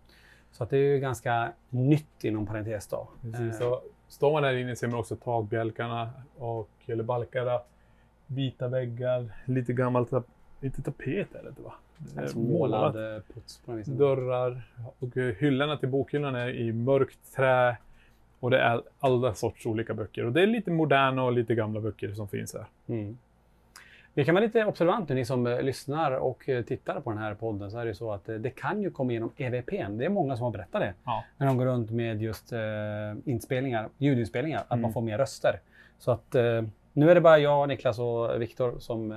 Så 0.51 0.63
att 0.63 0.69
det 0.69 0.77
är 0.77 0.93
ju 0.93 0.99
ganska 0.99 1.51
nytt 1.69 2.23
inom 2.23 2.45
parentes 2.45 2.87
då. 2.87 3.07
Precis. 3.21 3.39
Eh, 3.39 3.51
Så 3.51 3.81
står 4.09 4.31
man 4.31 4.43
där 4.43 4.53
inne 4.53 4.75
ser 4.75 4.87
man 4.87 4.99
också 4.99 5.15
takbjälkarna 5.15 6.09
och, 6.37 6.69
eller 6.85 7.03
balkarna. 7.03 7.61
Vita 8.27 8.67
väggar, 8.67 9.25
lite 9.45 9.73
gammalt 9.73 10.11
lite 10.61 10.81
tapet 10.81 11.35
är 11.35 11.43
det 11.43 11.49
inte 11.49 11.61
va? 11.61 11.73
Det 11.97 12.19
är 12.19 12.23
Alltså 12.23 12.39
målad 12.39 13.15
eh, 13.15 13.21
puts 13.33 13.57
på 13.57 13.71
vis. 13.71 13.87
Dörrar 13.87 14.61
och 14.99 15.17
eh, 15.17 15.35
hyllorna 15.35 15.77
till 15.77 15.89
bokhyllan 15.89 16.35
är 16.35 16.49
i 16.49 16.73
mörkt 16.73 17.35
trä. 17.35 17.77
Och 18.39 18.51
det 18.51 18.59
är 18.59 18.81
alla 18.99 19.33
sorts 19.33 19.65
olika 19.65 19.93
böcker. 19.93 20.25
Och 20.25 20.31
det 20.31 20.41
är 20.41 20.47
lite 20.47 20.71
moderna 20.71 21.23
och 21.23 21.31
lite 21.33 21.55
gamla 21.55 21.81
böcker 21.81 22.13
som 22.13 22.27
finns 22.27 22.53
här. 22.53 22.65
Mm. 22.87 23.17
Vi 24.19 24.25
kan 24.25 24.35
vara 24.35 24.45
lite 24.45 24.65
observant 24.65 25.09
nu, 25.09 25.15
ni 25.15 25.25
som 25.25 25.47
eh, 25.47 25.61
lyssnar 25.61 26.11
och 26.11 26.49
eh, 26.49 26.63
tittar 26.63 26.99
på 27.01 27.09
den 27.09 27.19
här 27.19 27.33
podden, 27.33 27.71
så 27.71 27.77
är 27.79 27.85
det 27.85 27.95
så 27.95 28.11
att 28.11 28.29
eh, 28.29 28.35
det 28.35 28.49
kan 28.49 28.81
ju 28.81 28.91
komma 28.91 29.11
igenom 29.11 29.31
EVPn. 29.37 29.97
Det 29.97 30.05
är 30.05 30.09
många 30.09 30.35
som 30.37 30.43
har 30.43 30.51
berättat 30.51 30.81
det. 30.81 30.93
Ja. 31.05 31.23
När 31.37 31.47
de 31.47 31.57
går 31.57 31.65
runt 31.65 31.91
med 31.91 32.21
just 32.21 32.53
inspelningar, 33.25 33.89
ljudinspelningar, 33.97 34.59
att 34.59 34.71
Mm. 34.71 34.81
man 34.81 34.93
får 34.93 35.01
mer 35.01 35.17
röster. 35.17 35.59
Så 35.99 36.11
att 36.11 36.35
nu 36.93 37.11
är 37.11 37.15
det 37.15 37.21
bara 37.21 37.39
jag, 37.39 37.67
Niklas 37.67 37.99
och 37.99 38.41
Viktor 38.41 38.79
som 38.79 39.13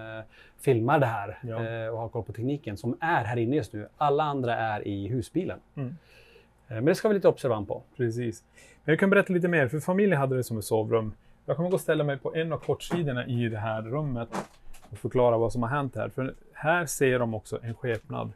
filmar 0.61 0.99
det 0.99 1.06
här 1.06 1.38
Ja. 1.42 1.90
och 1.90 1.99
har 1.99 2.09
koll 2.09 2.23
på 2.23 2.32
tekniken, 2.32 2.76
som 2.76 2.97
är 3.00 3.25
här 3.25 3.37
inne 3.37 3.56
just 3.56 3.73
nu. 3.73 3.88
Alla 3.97 4.23
andra 4.25 4.56
är 4.56 4.88
i 4.88 5.09
husbilen. 5.09 5.59
Mm. 5.76 5.97
Men 6.66 6.85
det 6.85 6.94
ska 6.94 7.09
vi 7.09 7.14
lite 7.14 7.28
observant 7.28 7.68
på. 7.68 7.82
Precis. 7.97 8.44
Men 8.85 8.92
jag 8.92 8.99
kan 9.00 9.11
berätta 9.11 9.32
lite 9.32 9.49
mer, 9.49 9.68
för 9.68 9.80
familjen 9.80 10.18
hade 10.21 10.37
det 10.37 10.44
som 10.44 10.59
ett 10.59 10.64
sovrum. 10.64 11.12
Jag 11.47 11.56
kommer 11.56 11.68
gå 11.68 11.75
och 11.75 11.80
ställa 11.80 12.04
mig 12.04 12.16
på 12.18 12.35
en 12.35 12.52
av 12.52 12.59
kortsidorna 12.59 13.26
i 13.26 13.49
det 13.49 13.59
här 13.59 13.82
rummet 13.82 14.28
och 14.92 14.99
förklara 14.99 15.38
vad 15.38 15.52
som 15.52 15.62
har 15.62 15.70
hänt 15.70 15.96
här. 15.96 16.08
För 16.08 16.34
här 16.52 16.87
ser 16.87 17.18
de 17.18 17.34
också 17.34 17.58
en 17.62 17.75
skepnad 17.75 18.32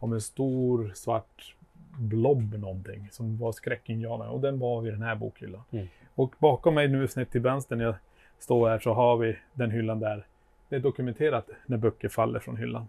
om 0.00 0.12
en 0.12 0.20
stor 0.20 0.92
svart 0.94 1.54
blob 1.98 2.54
någonting 2.54 3.08
som 3.10 3.38
var 3.38 3.52
skräckinjagande 3.52 4.32
och 4.32 4.40
den 4.40 4.58
var 4.58 4.80
vid 4.80 4.92
den 4.92 5.02
här 5.02 5.14
bokhyllan. 5.14 5.62
Mm. 5.70 5.86
Och 6.14 6.34
bakom 6.38 6.74
mig 6.74 6.88
nu 6.88 7.08
snett 7.08 7.30
till 7.30 7.40
vänster 7.40 7.76
när 7.76 7.84
jag 7.84 7.94
står 8.38 8.68
här 8.68 8.78
så 8.78 8.92
har 8.92 9.16
vi 9.16 9.36
den 9.52 9.70
hyllan 9.70 10.00
där. 10.00 10.26
Det 10.68 10.76
är 10.76 10.80
dokumenterat 10.80 11.50
när 11.66 11.76
böcker 11.76 12.08
faller 12.08 12.40
från 12.40 12.56
hyllan. 12.56 12.86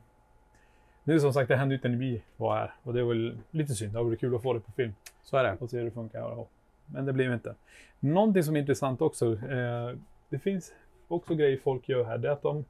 Nu 1.03 1.19
som 1.19 1.33
sagt, 1.33 1.47
det 1.47 1.55
hände 1.55 1.75
inte 1.75 1.89
när 1.89 1.97
vi 1.97 2.21
var 2.37 2.55
här 2.55 2.73
och 2.83 2.93
det 2.93 3.03
var 3.03 3.35
lite 3.51 3.73
synd. 3.73 3.93
Det 3.93 3.97
hade 3.97 4.09
varit 4.09 4.19
kul 4.19 4.35
att 4.35 4.41
få 4.41 4.53
det 4.53 4.59
på 4.59 4.71
film 4.71 4.93
Så 5.23 5.37
är 5.37 5.43
det. 5.43 5.57
och 5.59 5.69
se 5.69 5.77
hur 5.77 5.85
det 5.85 5.91
funkar. 5.91 6.45
Men 6.85 7.05
det 7.05 7.13
blev 7.13 7.33
inte. 7.33 7.55
Någonting 7.99 8.43
som 8.43 8.55
är 8.55 8.59
intressant 8.59 9.01
också. 9.01 9.33
Eh, 9.33 9.95
det 10.29 10.39
finns 10.39 10.73
också 11.07 11.35
grejer 11.35 11.57
folk 11.63 11.89
gör 11.89 12.03
här. 12.03 12.17
Det 12.17 12.27
är 12.27 12.31
att 12.31 12.41
de 12.41 12.65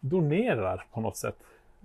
donerar 0.00 0.86
på 0.92 1.00
något 1.00 1.16
sätt. 1.16 1.36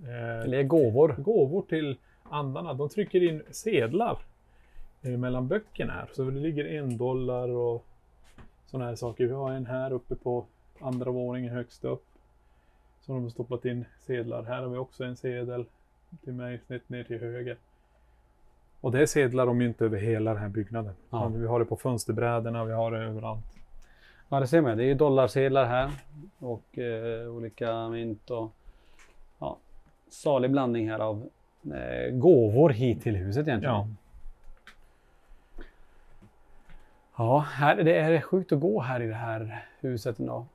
Eh, 0.04 0.40
Eller 0.40 0.62
gåvor. 0.62 1.14
gåvor 1.18 1.62
till 1.62 1.96
andarna. 2.22 2.74
De 2.74 2.88
trycker 2.88 3.22
in 3.22 3.42
sedlar 3.50 4.18
eh, 5.02 5.10
mellan 5.10 5.48
böckerna 5.48 5.92
här. 5.92 6.08
Så 6.12 6.24
det 6.24 6.40
ligger 6.40 6.64
en 6.64 6.96
dollar 6.96 7.48
och 7.48 7.84
sådana 8.66 8.88
här 8.88 8.96
saker. 8.96 9.26
Vi 9.26 9.32
har 9.32 9.52
en 9.52 9.66
här 9.66 9.92
uppe 9.92 10.14
på 10.14 10.44
andra 10.80 11.10
våningen 11.10 11.54
högst 11.54 11.84
upp. 11.84 12.04
Så 13.00 13.12
de 13.12 13.22
har 13.22 13.30
stoppat 13.30 13.64
in 13.64 13.84
sedlar. 14.00 14.42
Här 14.42 14.62
har 14.62 14.68
vi 14.68 14.78
också 14.78 15.04
en 15.04 15.16
sedel 15.16 15.64
till 16.24 16.32
mig 16.32 16.60
snett 16.66 16.88
ner 16.88 17.04
till 17.04 17.20
höger. 17.20 17.56
Och 18.80 18.92
det 18.92 19.02
är 19.02 19.06
sedlar 19.06 19.46
och 19.46 19.56
mynt 19.56 19.82
över 19.82 19.98
hela 19.98 20.32
den 20.32 20.42
här 20.42 20.48
byggnaden. 20.48 20.94
Ja. 21.10 21.28
Vi 21.28 21.46
har 21.46 21.58
det 21.58 21.64
på 21.64 21.76
fönsterbrädorna, 21.76 22.64
vi 22.64 22.72
har 22.72 22.90
det 22.90 22.98
överallt. 22.98 23.44
Ja, 24.32 24.40
det 24.40 24.46
ser 24.46 24.60
man. 24.60 24.78
Det 24.78 24.84
är 24.84 24.94
dollarsedlar 24.94 25.64
här 25.64 25.90
och 26.38 26.78
eh, 26.78 27.28
olika 27.28 27.88
mynt 27.88 28.30
och 28.30 28.52
ja, 29.38 29.58
salig 30.08 30.50
blandning 30.50 30.90
här 30.90 30.98
av 30.98 31.28
eh, 31.74 32.14
gåvor 32.14 32.70
hit 32.70 33.02
till 33.02 33.16
huset 33.16 33.48
egentligen. 33.48 33.74
Ja. 33.74 33.88
Ja, 37.16 37.38
här, 37.38 37.76
det 37.76 37.98
är 37.98 38.20
sjukt 38.20 38.52
att 38.52 38.60
gå 38.60 38.80
här 38.80 39.02
i 39.02 39.06
det 39.06 39.14
här 39.14 39.64
huset 39.80 40.18
ändå. 40.18 40.46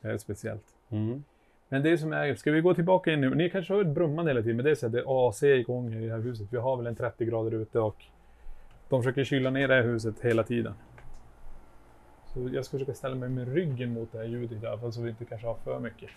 Det 0.00 0.08
är 0.08 0.18
speciellt. 0.18 0.66
Mm. 0.90 1.24
Men 1.68 1.82
det 1.82 1.98
som 1.98 2.12
är, 2.12 2.34
ska 2.34 2.50
vi 2.50 2.60
gå 2.60 2.74
tillbaka 2.74 3.12
in 3.12 3.20
nu? 3.20 3.34
Ni 3.34 3.50
kanske 3.50 3.74
har 3.74 3.80
ett 3.80 3.86
brummande 3.86 4.30
hela 4.30 4.42
tiden, 4.42 4.56
men 4.56 4.64
det 4.64 4.70
är 4.70 4.74
så 4.74 4.86
att 4.86 4.92
det 4.92 5.00
är 5.00 5.28
AC 5.28 5.42
igång 5.42 5.94
i 5.94 6.06
det 6.06 6.12
här 6.12 6.20
huset. 6.20 6.46
Vi 6.50 6.56
har 6.56 6.76
väl 6.76 6.86
en 6.86 6.96
30 6.96 7.24
grader 7.24 7.54
ute 7.54 7.80
och 7.80 8.04
de 8.88 9.02
försöker 9.02 9.24
kyla 9.24 9.50
ner 9.50 9.68
det 9.68 9.74
här 9.74 9.82
huset 9.82 10.20
hela 10.20 10.42
tiden. 10.42 10.74
Så 12.34 12.48
jag 12.52 12.64
ska 12.64 12.78
försöka 12.78 12.94
ställa 12.94 13.14
mig 13.14 13.28
med 13.28 13.54
ryggen 13.54 13.92
mot 13.92 14.12
det 14.12 14.18
här 14.18 14.24
ljudet 14.24 14.62
i 14.62 14.66
alla 14.66 14.78
fall 14.78 14.92
så 14.92 15.02
vi 15.02 15.10
inte 15.10 15.24
kanske 15.24 15.46
har 15.46 15.54
för 15.54 15.80
mycket. 15.80 16.10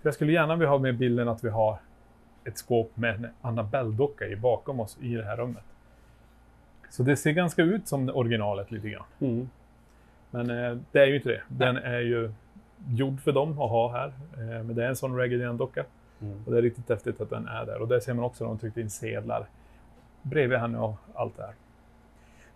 För 0.00 0.08
jag 0.08 0.14
skulle 0.14 0.32
gärna 0.32 0.56
vilja 0.56 0.70
ha 0.70 0.78
med 0.78 0.96
bilden 0.96 1.28
att 1.28 1.44
vi 1.44 1.48
har 1.48 1.78
ett 2.44 2.58
skåp 2.58 2.96
med 2.96 3.14
en 3.14 3.28
Annabelle-docka 3.40 4.26
i 4.26 4.36
bakom 4.36 4.80
oss 4.80 4.98
i 5.00 5.14
det 5.14 5.24
här 5.24 5.36
rummet. 5.36 5.64
Så 6.90 7.02
det 7.02 7.16
ser 7.16 7.32
ganska 7.32 7.62
ut 7.62 7.88
som 7.88 8.08
originalet 8.08 8.70
lite 8.70 8.90
grann. 8.90 9.04
Mm. 9.20 9.48
Men 10.30 10.50
eh, 10.50 10.78
det 10.92 11.00
är 11.00 11.06
ju 11.06 11.16
inte 11.16 11.28
det. 11.28 11.42
Den 11.48 11.76
är 11.76 12.00
ju 12.00 12.32
gjord 12.88 13.20
för 13.20 13.32
dem 13.32 13.50
att 13.50 13.70
ha 13.70 13.92
här. 13.92 14.12
Eh, 14.32 14.64
men 14.64 14.74
det 14.74 14.84
är 14.84 14.88
en 14.88 14.96
sån 14.96 15.16
Raggedy 15.16 15.44
Ann-docka. 15.44 15.84
Mm. 16.20 16.42
Och 16.46 16.52
det 16.52 16.58
är 16.58 16.62
riktigt 16.62 16.88
häftigt 16.88 17.20
att 17.20 17.30
den 17.30 17.48
är 17.48 17.66
där. 17.66 17.80
Och 17.82 17.88
där 17.88 18.00
ser 18.00 18.14
man 18.14 18.24
också 18.24 18.44
att 18.44 18.50
de 18.50 18.58
tryckte 18.58 18.80
in 18.80 18.90
sedlar 18.90 19.46
bredvid 20.22 20.58
henne 20.58 20.78
och 20.78 20.94
allt 21.14 21.36
det 21.36 21.42
här. 21.42 21.54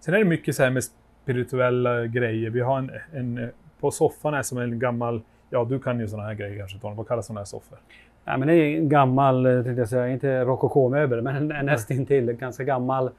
Sen 0.00 0.14
är 0.14 0.18
det 0.18 0.25
mycket 0.25 0.56
så 0.56 0.62
här 0.62 0.71
med 0.71 0.85
spirituella 1.25 2.07
grejer. 2.07 2.50
Vi 2.50 2.61
har 2.61 2.78
en, 2.78 2.90
en 3.12 3.50
på 3.81 3.90
soffan 3.90 4.35
är 4.35 4.43
som 4.43 4.59
en 4.59 4.78
gammal, 4.78 5.23
ja 5.50 5.64
du 5.64 5.78
kan 5.78 6.00
ju 6.00 6.09
såna 6.09 6.23
här 6.23 6.35
grejer 6.35 6.59
kanske 6.59 6.78
Tony. 6.78 6.97
Vad 6.97 7.09
kallas 7.09 7.26
såna 7.26 7.40
här 7.40 7.45
soffor? 7.45 7.78
Ja, 8.25 8.37
men 8.37 8.49
det 8.49 8.54
är 8.54 8.76
en 8.78 8.88
gammal, 8.88 9.47
eh, 9.47 9.52
tänkte 9.62 9.81
jag 9.81 9.88
säga, 9.88 10.09
inte 10.09 10.45
rokoko-möbel, 10.45 11.23
men 11.23 11.37
en- 11.37 11.52
en 11.52 11.66
nästintill. 11.66 12.33
Ganska 12.33 12.64
gammal, 12.64 13.11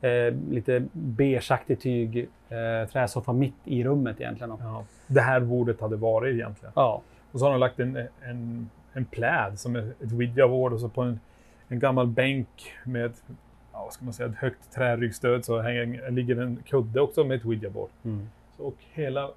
eh, 0.00 0.34
lite 0.50 0.84
beigeaktig 0.92 1.80
tyg, 1.80 2.28
eh, 2.48 2.88
träsoffa 2.92 3.32
mitt 3.32 3.54
i 3.64 3.84
rummet 3.84 4.20
egentligen. 4.20 4.52
Ja. 4.60 4.84
Det 5.06 5.20
här 5.20 5.40
bordet 5.40 5.80
hade 5.80 5.96
varit 5.96 6.34
egentligen. 6.34 6.72
Ja. 6.76 7.02
Och 7.32 7.38
så 7.38 7.44
har 7.44 7.50
de 7.52 7.60
lagt 7.60 7.80
en, 7.80 7.96
en, 8.22 8.70
en 8.92 9.04
pläd 9.04 9.58
som 9.58 9.76
är 9.76 9.80
ett 10.04 10.12
widjabord 10.12 10.72
och 10.72 10.80
så 10.80 10.88
på 10.88 11.02
en, 11.02 11.20
en 11.68 11.78
gammal 11.78 12.06
bänk 12.06 12.48
med 12.84 13.12
ja, 13.82 13.84
vad 13.84 13.92
ska 13.92 14.04
man 14.04 14.14
säga, 14.14 14.28
ett 14.28 14.34
högt 14.34 14.72
träryggstöd 14.72 15.44
så 15.44 15.60
hänger, 15.60 16.10
ligger 16.10 16.36
en 16.36 16.62
kudde 16.66 17.00
också 17.00 17.24
med 17.24 17.36
ett 17.36 17.44
widjabord. 17.44 17.90
Mm. 18.04 18.28
Och 18.56 18.76
hela, 18.78 19.30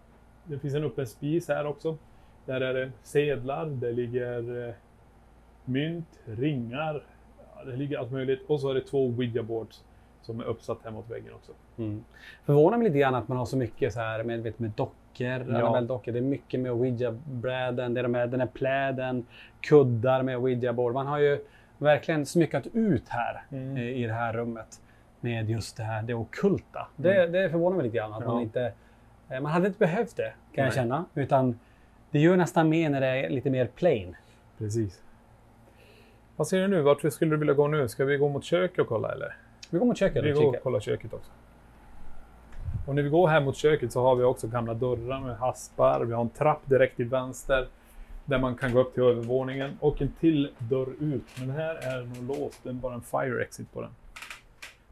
det 0.43 0.59
finns 0.59 0.75
en 0.75 0.83
öppen 0.83 1.07
spis 1.07 1.47
här 1.47 1.65
också. 1.65 1.97
Där 2.45 2.61
är 2.61 2.73
det 2.73 2.91
sedlar, 3.03 3.65
det 3.65 3.91
ligger 3.91 4.67
eh, 4.67 4.73
mynt, 5.65 6.19
ringar, 6.25 7.03
ja, 7.55 7.63
det 7.63 7.75
ligger 7.75 7.97
allt 7.97 8.11
möjligt. 8.11 8.41
Och 8.47 8.61
så 8.61 8.69
är 8.69 8.73
det 8.73 8.81
två 8.81 9.07
widjaboards 9.07 9.83
som 10.21 10.39
är 10.39 10.43
uppsatt 10.43 10.77
här 10.83 10.91
mot 10.91 11.11
väggen 11.11 11.33
också. 11.33 11.51
Mm. 11.77 12.03
Förvånar 12.45 12.77
mig 12.77 12.87
lite 12.87 12.99
grann 12.99 13.15
att 13.15 13.27
man 13.27 13.37
har 13.37 13.45
så 13.45 13.57
mycket 13.57 13.93
så 13.93 13.99
här 13.99 14.23
med, 14.23 14.43
vet, 14.43 14.59
med 14.59 14.71
dockor, 14.75 15.55
Annabelle-dockor. 15.55 16.11
Det 16.11 16.19
är 16.19 16.21
mycket 16.21 16.59
med 16.59 16.71
Ouija-bräden, 16.71 17.93
det 17.93 18.01
är 18.01 18.03
de 18.03 18.15
här, 18.15 18.27
den 18.27 18.39
här 18.39 18.47
pläden, 18.47 19.25
kuddar 19.61 20.23
med 20.23 20.37
Ouija-board. 20.37 20.93
Man 20.93 21.07
har 21.07 21.19
ju 21.19 21.39
verkligen 21.77 22.25
smyckat 22.25 22.67
ut 22.73 23.09
här 23.09 23.43
Mm. 23.51 23.77
eh, 23.77 23.83
i 23.83 24.03
det 24.07 24.13
här 24.13 24.33
rummet 24.33 24.81
med 25.19 25.49
just 25.49 25.77
det 25.77 25.83
här, 25.83 26.03
det 26.03 26.13
ockulta. 26.13 26.87
Det, 26.95 27.27
det 27.27 27.49
förvånar 27.49 27.75
mig 27.77 27.85
lite 27.85 27.97
grann 27.97 28.13
att 28.13 28.21
Ja. 28.23 28.27
man 28.33 28.41
inte... 28.41 28.73
eh, 29.29 29.39
Man 29.41 29.51
hade 29.51 29.67
inte 29.67 29.79
behövt 29.79 30.15
det, 30.17 30.33
kan 30.53 30.63
jag 30.63 30.65
Nej. 30.65 30.71
känna. 30.75 31.05
Utan 31.15 31.59
det 32.11 32.19
gör 32.19 32.37
nästan 32.37 32.69
mer 32.69 32.89
när 32.89 33.01
det 33.01 33.07
är 33.07 33.29
lite 33.29 33.49
mer 33.49 33.65
plain. 33.75 34.15
Precis. 34.57 35.01
Vad 36.35 36.47
säger 36.47 36.67
du 36.67 36.75
nu? 36.75 36.81
Vart 36.81 37.13
skulle 37.13 37.31
du 37.31 37.37
vilja 37.37 37.53
gå 37.53 37.67
nu? 37.67 37.87
Ska 37.87 38.05
vi 38.05 38.17
gå 38.17 38.29
mot 38.29 38.43
köket 38.43 38.79
och 38.79 38.87
kolla 38.87 39.11
eller? 39.11 39.35
Vi 39.69 39.77
går 39.79 39.85
mot 39.85 39.97
köket 39.97 40.23
Vi 40.23 40.33
och 40.33 40.37
går 40.43 40.55
och 40.55 40.63
kollar 40.63 40.79
köket 40.79 41.13
också. 41.13 41.31
Och 42.87 42.95
när 42.95 43.01
vi 43.01 43.09
går 43.09 43.27
här 43.27 43.41
mot 43.41 43.55
köket 43.55 43.91
så 43.91 44.01
har 44.01 44.15
vi 44.15 44.23
också 44.23 44.47
gamla 44.47 44.73
dörrar 44.73 45.19
med 45.19 45.37
haspar. 45.37 46.05
Vi 46.05 46.13
har 46.13 46.21
en 46.21 46.29
trapp 46.29 46.59
direkt 46.65 46.95
till 46.95 47.09
vänster 47.09 47.67
där 48.25 48.39
man 48.39 48.55
kan 48.55 48.73
gå 48.73 48.79
upp 48.79 48.93
till 48.93 49.03
övervåningen 49.03 49.77
och 49.79 50.01
en 50.01 50.11
till 50.19 50.51
dörr 50.59 50.89
ut. 50.99 51.23
Men 51.39 51.47
den 51.47 51.55
här 51.57 51.75
är 51.75 52.01
nog 52.05 52.37
låst. 52.37 52.59
Det 52.63 52.69
är 52.69 52.73
bara 52.73 52.93
en 52.93 53.01
fire 53.01 53.43
exit 53.43 53.73
på 53.73 53.81
den. 53.81 53.91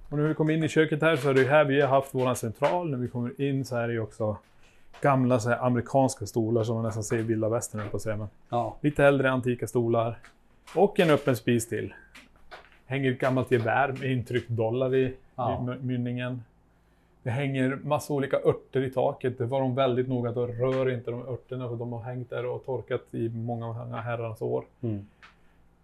Och 0.09 0.17
när 0.17 0.27
vi 0.27 0.33
kommer 0.33 0.53
in 0.53 0.63
i 0.63 0.69
köket 0.69 1.01
här 1.01 1.15
så 1.15 1.29
är 1.29 1.33
det 1.33 1.43
här 1.43 1.65
vi 1.65 1.81
har 1.81 1.87
haft 1.87 2.15
våran 2.15 2.35
central. 2.35 2.89
När 2.89 2.97
vi 2.97 3.07
kommer 3.07 3.41
in 3.41 3.65
så 3.65 3.75
är 3.75 3.87
det 3.87 3.99
också 3.99 4.37
gamla 5.01 5.39
så 5.39 5.49
här, 5.49 5.65
amerikanska 5.65 6.25
stolar 6.25 6.63
som 6.63 6.75
man 6.75 6.83
nästan 6.85 7.03
ser 7.03 7.17
i 7.17 7.21
vilda 7.21 7.49
västern 7.49 7.89
på 7.89 7.97
att. 7.97 8.05
Men 8.05 8.27
Ja. 8.49 8.77
Lite 8.81 9.05
äldre 9.05 9.31
antika 9.31 9.67
stolar. 9.67 10.17
Och 10.75 10.99
en 10.99 11.09
öppen 11.09 11.35
spis 11.35 11.69
till. 11.69 11.93
Hänger 12.85 13.11
ett 13.11 13.19
gammalt 13.19 13.51
gevär 13.51 13.87
med 13.87 14.11
intryckt 14.11 14.49
dollar 14.49 14.95
i, 14.95 15.13
Ja. 15.35 15.75
mynningen. 15.81 16.43
Det 17.23 17.29
hänger 17.29 17.79
massa 17.83 18.13
olika 18.13 18.37
örter 18.37 18.83
i 18.83 18.89
taket. 18.89 19.37
Det 19.37 19.45
var 19.45 19.59
de 19.59 19.75
väldigt 19.75 20.07
noga 20.07 20.29
att 20.29 20.37
rör 20.37 20.91
inte 20.91 21.11
de 21.11 21.27
örterna 21.27 21.69
för 21.69 21.75
de 21.75 21.93
har 21.93 22.01
hängt 22.01 22.29
där 22.29 22.45
och 22.45 22.65
torkat 22.65 23.01
i 23.11 23.29
många 23.29 23.73
herrans 23.73 24.41
år. 24.41 24.65
Mm. 24.81 25.07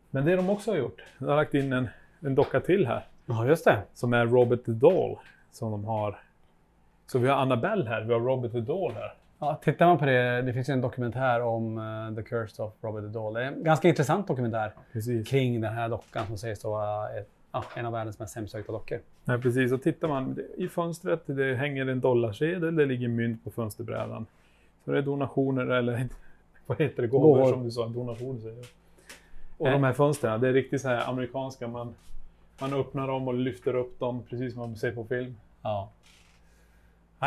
Men 0.10 0.26
det 0.26 0.36
de 0.36 0.50
också 0.50 0.72
har 0.72 0.78
gjort, 0.78 1.02
de 1.20 1.26
har 1.26 1.36
lagt 1.36 1.54
in 1.54 1.74
en, 1.74 1.88
en 2.20 2.36
docka 2.36 2.60
till 2.60 2.88
här. 2.88 3.06
ja, 3.26 3.46
just 3.46 3.66
det. 3.66 3.82
Som 3.94 4.14
är 4.14 4.26
Robert 4.26 4.66
the 4.66 4.72
Doll. 4.72 5.18
Som 5.52 5.72
de 5.72 5.86
har. 5.86 6.20
Så 7.08 7.20
vi 7.20 7.28
har 7.28 7.36
Annabelle 7.36 7.90
här, 7.90 8.02
vi 8.02 8.14
har 8.14 8.20
Robert 8.20 8.52
the 8.52 8.60
Doll 8.60 8.92
här. 8.94 9.14
Ja, 9.40 9.60
tittar 9.64 9.86
man 9.86 9.98
på 9.98 10.06
det, 10.06 10.42
det 10.42 10.54
finns 10.54 10.70
ju 10.70 10.74
en 10.74 10.82
dokumentär 10.82 11.42
om 11.42 11.78
eh, 11.78 12.16
The 12.16 12.30
Curse 12.30 12.64
of 12.64 12.74
Robert 12.82 13.04
the 13.04 13.08
Doll. 13.08 13.34
Det 13.34 13.44
är 13.44 13.48
en 13.48 13.64
ganska 13.64 13.88
intressant 13.88 14.28
dokumentär 14.28 14.74
Precis. 14.94 15.30
kring 15.30 15.62
den 15.62 15.74
här 15.74 15.90
dockan 15.90 16.28
som 16.28 16.38
sägs 16.38 16.64
vara 16.64 17.10
ett, 17.10 17.30
ja, 17.52 17.64
en 17.76 17.86
av 17.86 17.92
världens 17.92 18.20
mest 18.20 18.36
hemsökta 18.36 18.72
dockor. 18.72 19.00
Nej, 19.24 19.42
precis. 19.42 19.72
Och 19.72 19.84
tittar 19.84 20.08
man 20.08 20.40
i 20.58 20.68
fönstret, 20.68 21.22
det 21.26 21.56
hänger 21.56 21.88
en 21.88 22.00
dollarsedel, 22.00 22.76
det 22.76 22.86
ligger 22.86 23.08
mynt 23.08 23.44
på 23.44 23.52
fönsterbrädan. 23.52 24.26
Så 24.86 24.92
det 24.92 24.98
är 24.98 25.02
donationer, 25.02 25.66
eller 25.66 26.08
vad 26.66 26.82
heter 26.82 27.02
det, 27.02 27.08
gåvor, 27.08 27.52
som 27.52 27.64
du 27.64 27.72
sa, 27.72 27.88
donationer 27.88 28.40
säger 28.40 28.56
jag. 28.56 28.66
Och 29.58 29.68
Eh. 29.68 29.74
de 29.74 29.84
här 29.84 29.94
fönstren, 29.94 30.42
det 30.42 30.48
är 30.48 30.54
riktigt 30.54 30.82
så 30.82 30.88
här 30.88 31.10
amerikanska. 31.10 31.68
Man, 31.68 31.96
man 32.60 32.74
öppnar 32.74 33.08
dem 33.08 33.28
och 33.28 33.34
lyfter 33.34 33.76
upp 33.76 34.00
dem, 34.00 34.24
precis 34.30 34.54
som 34.54 34.60
man 34.60 34.76
ser 34.76 34.92
på 34.92 35.06
film. 35.06 35.36
Ja. 35.62 35.90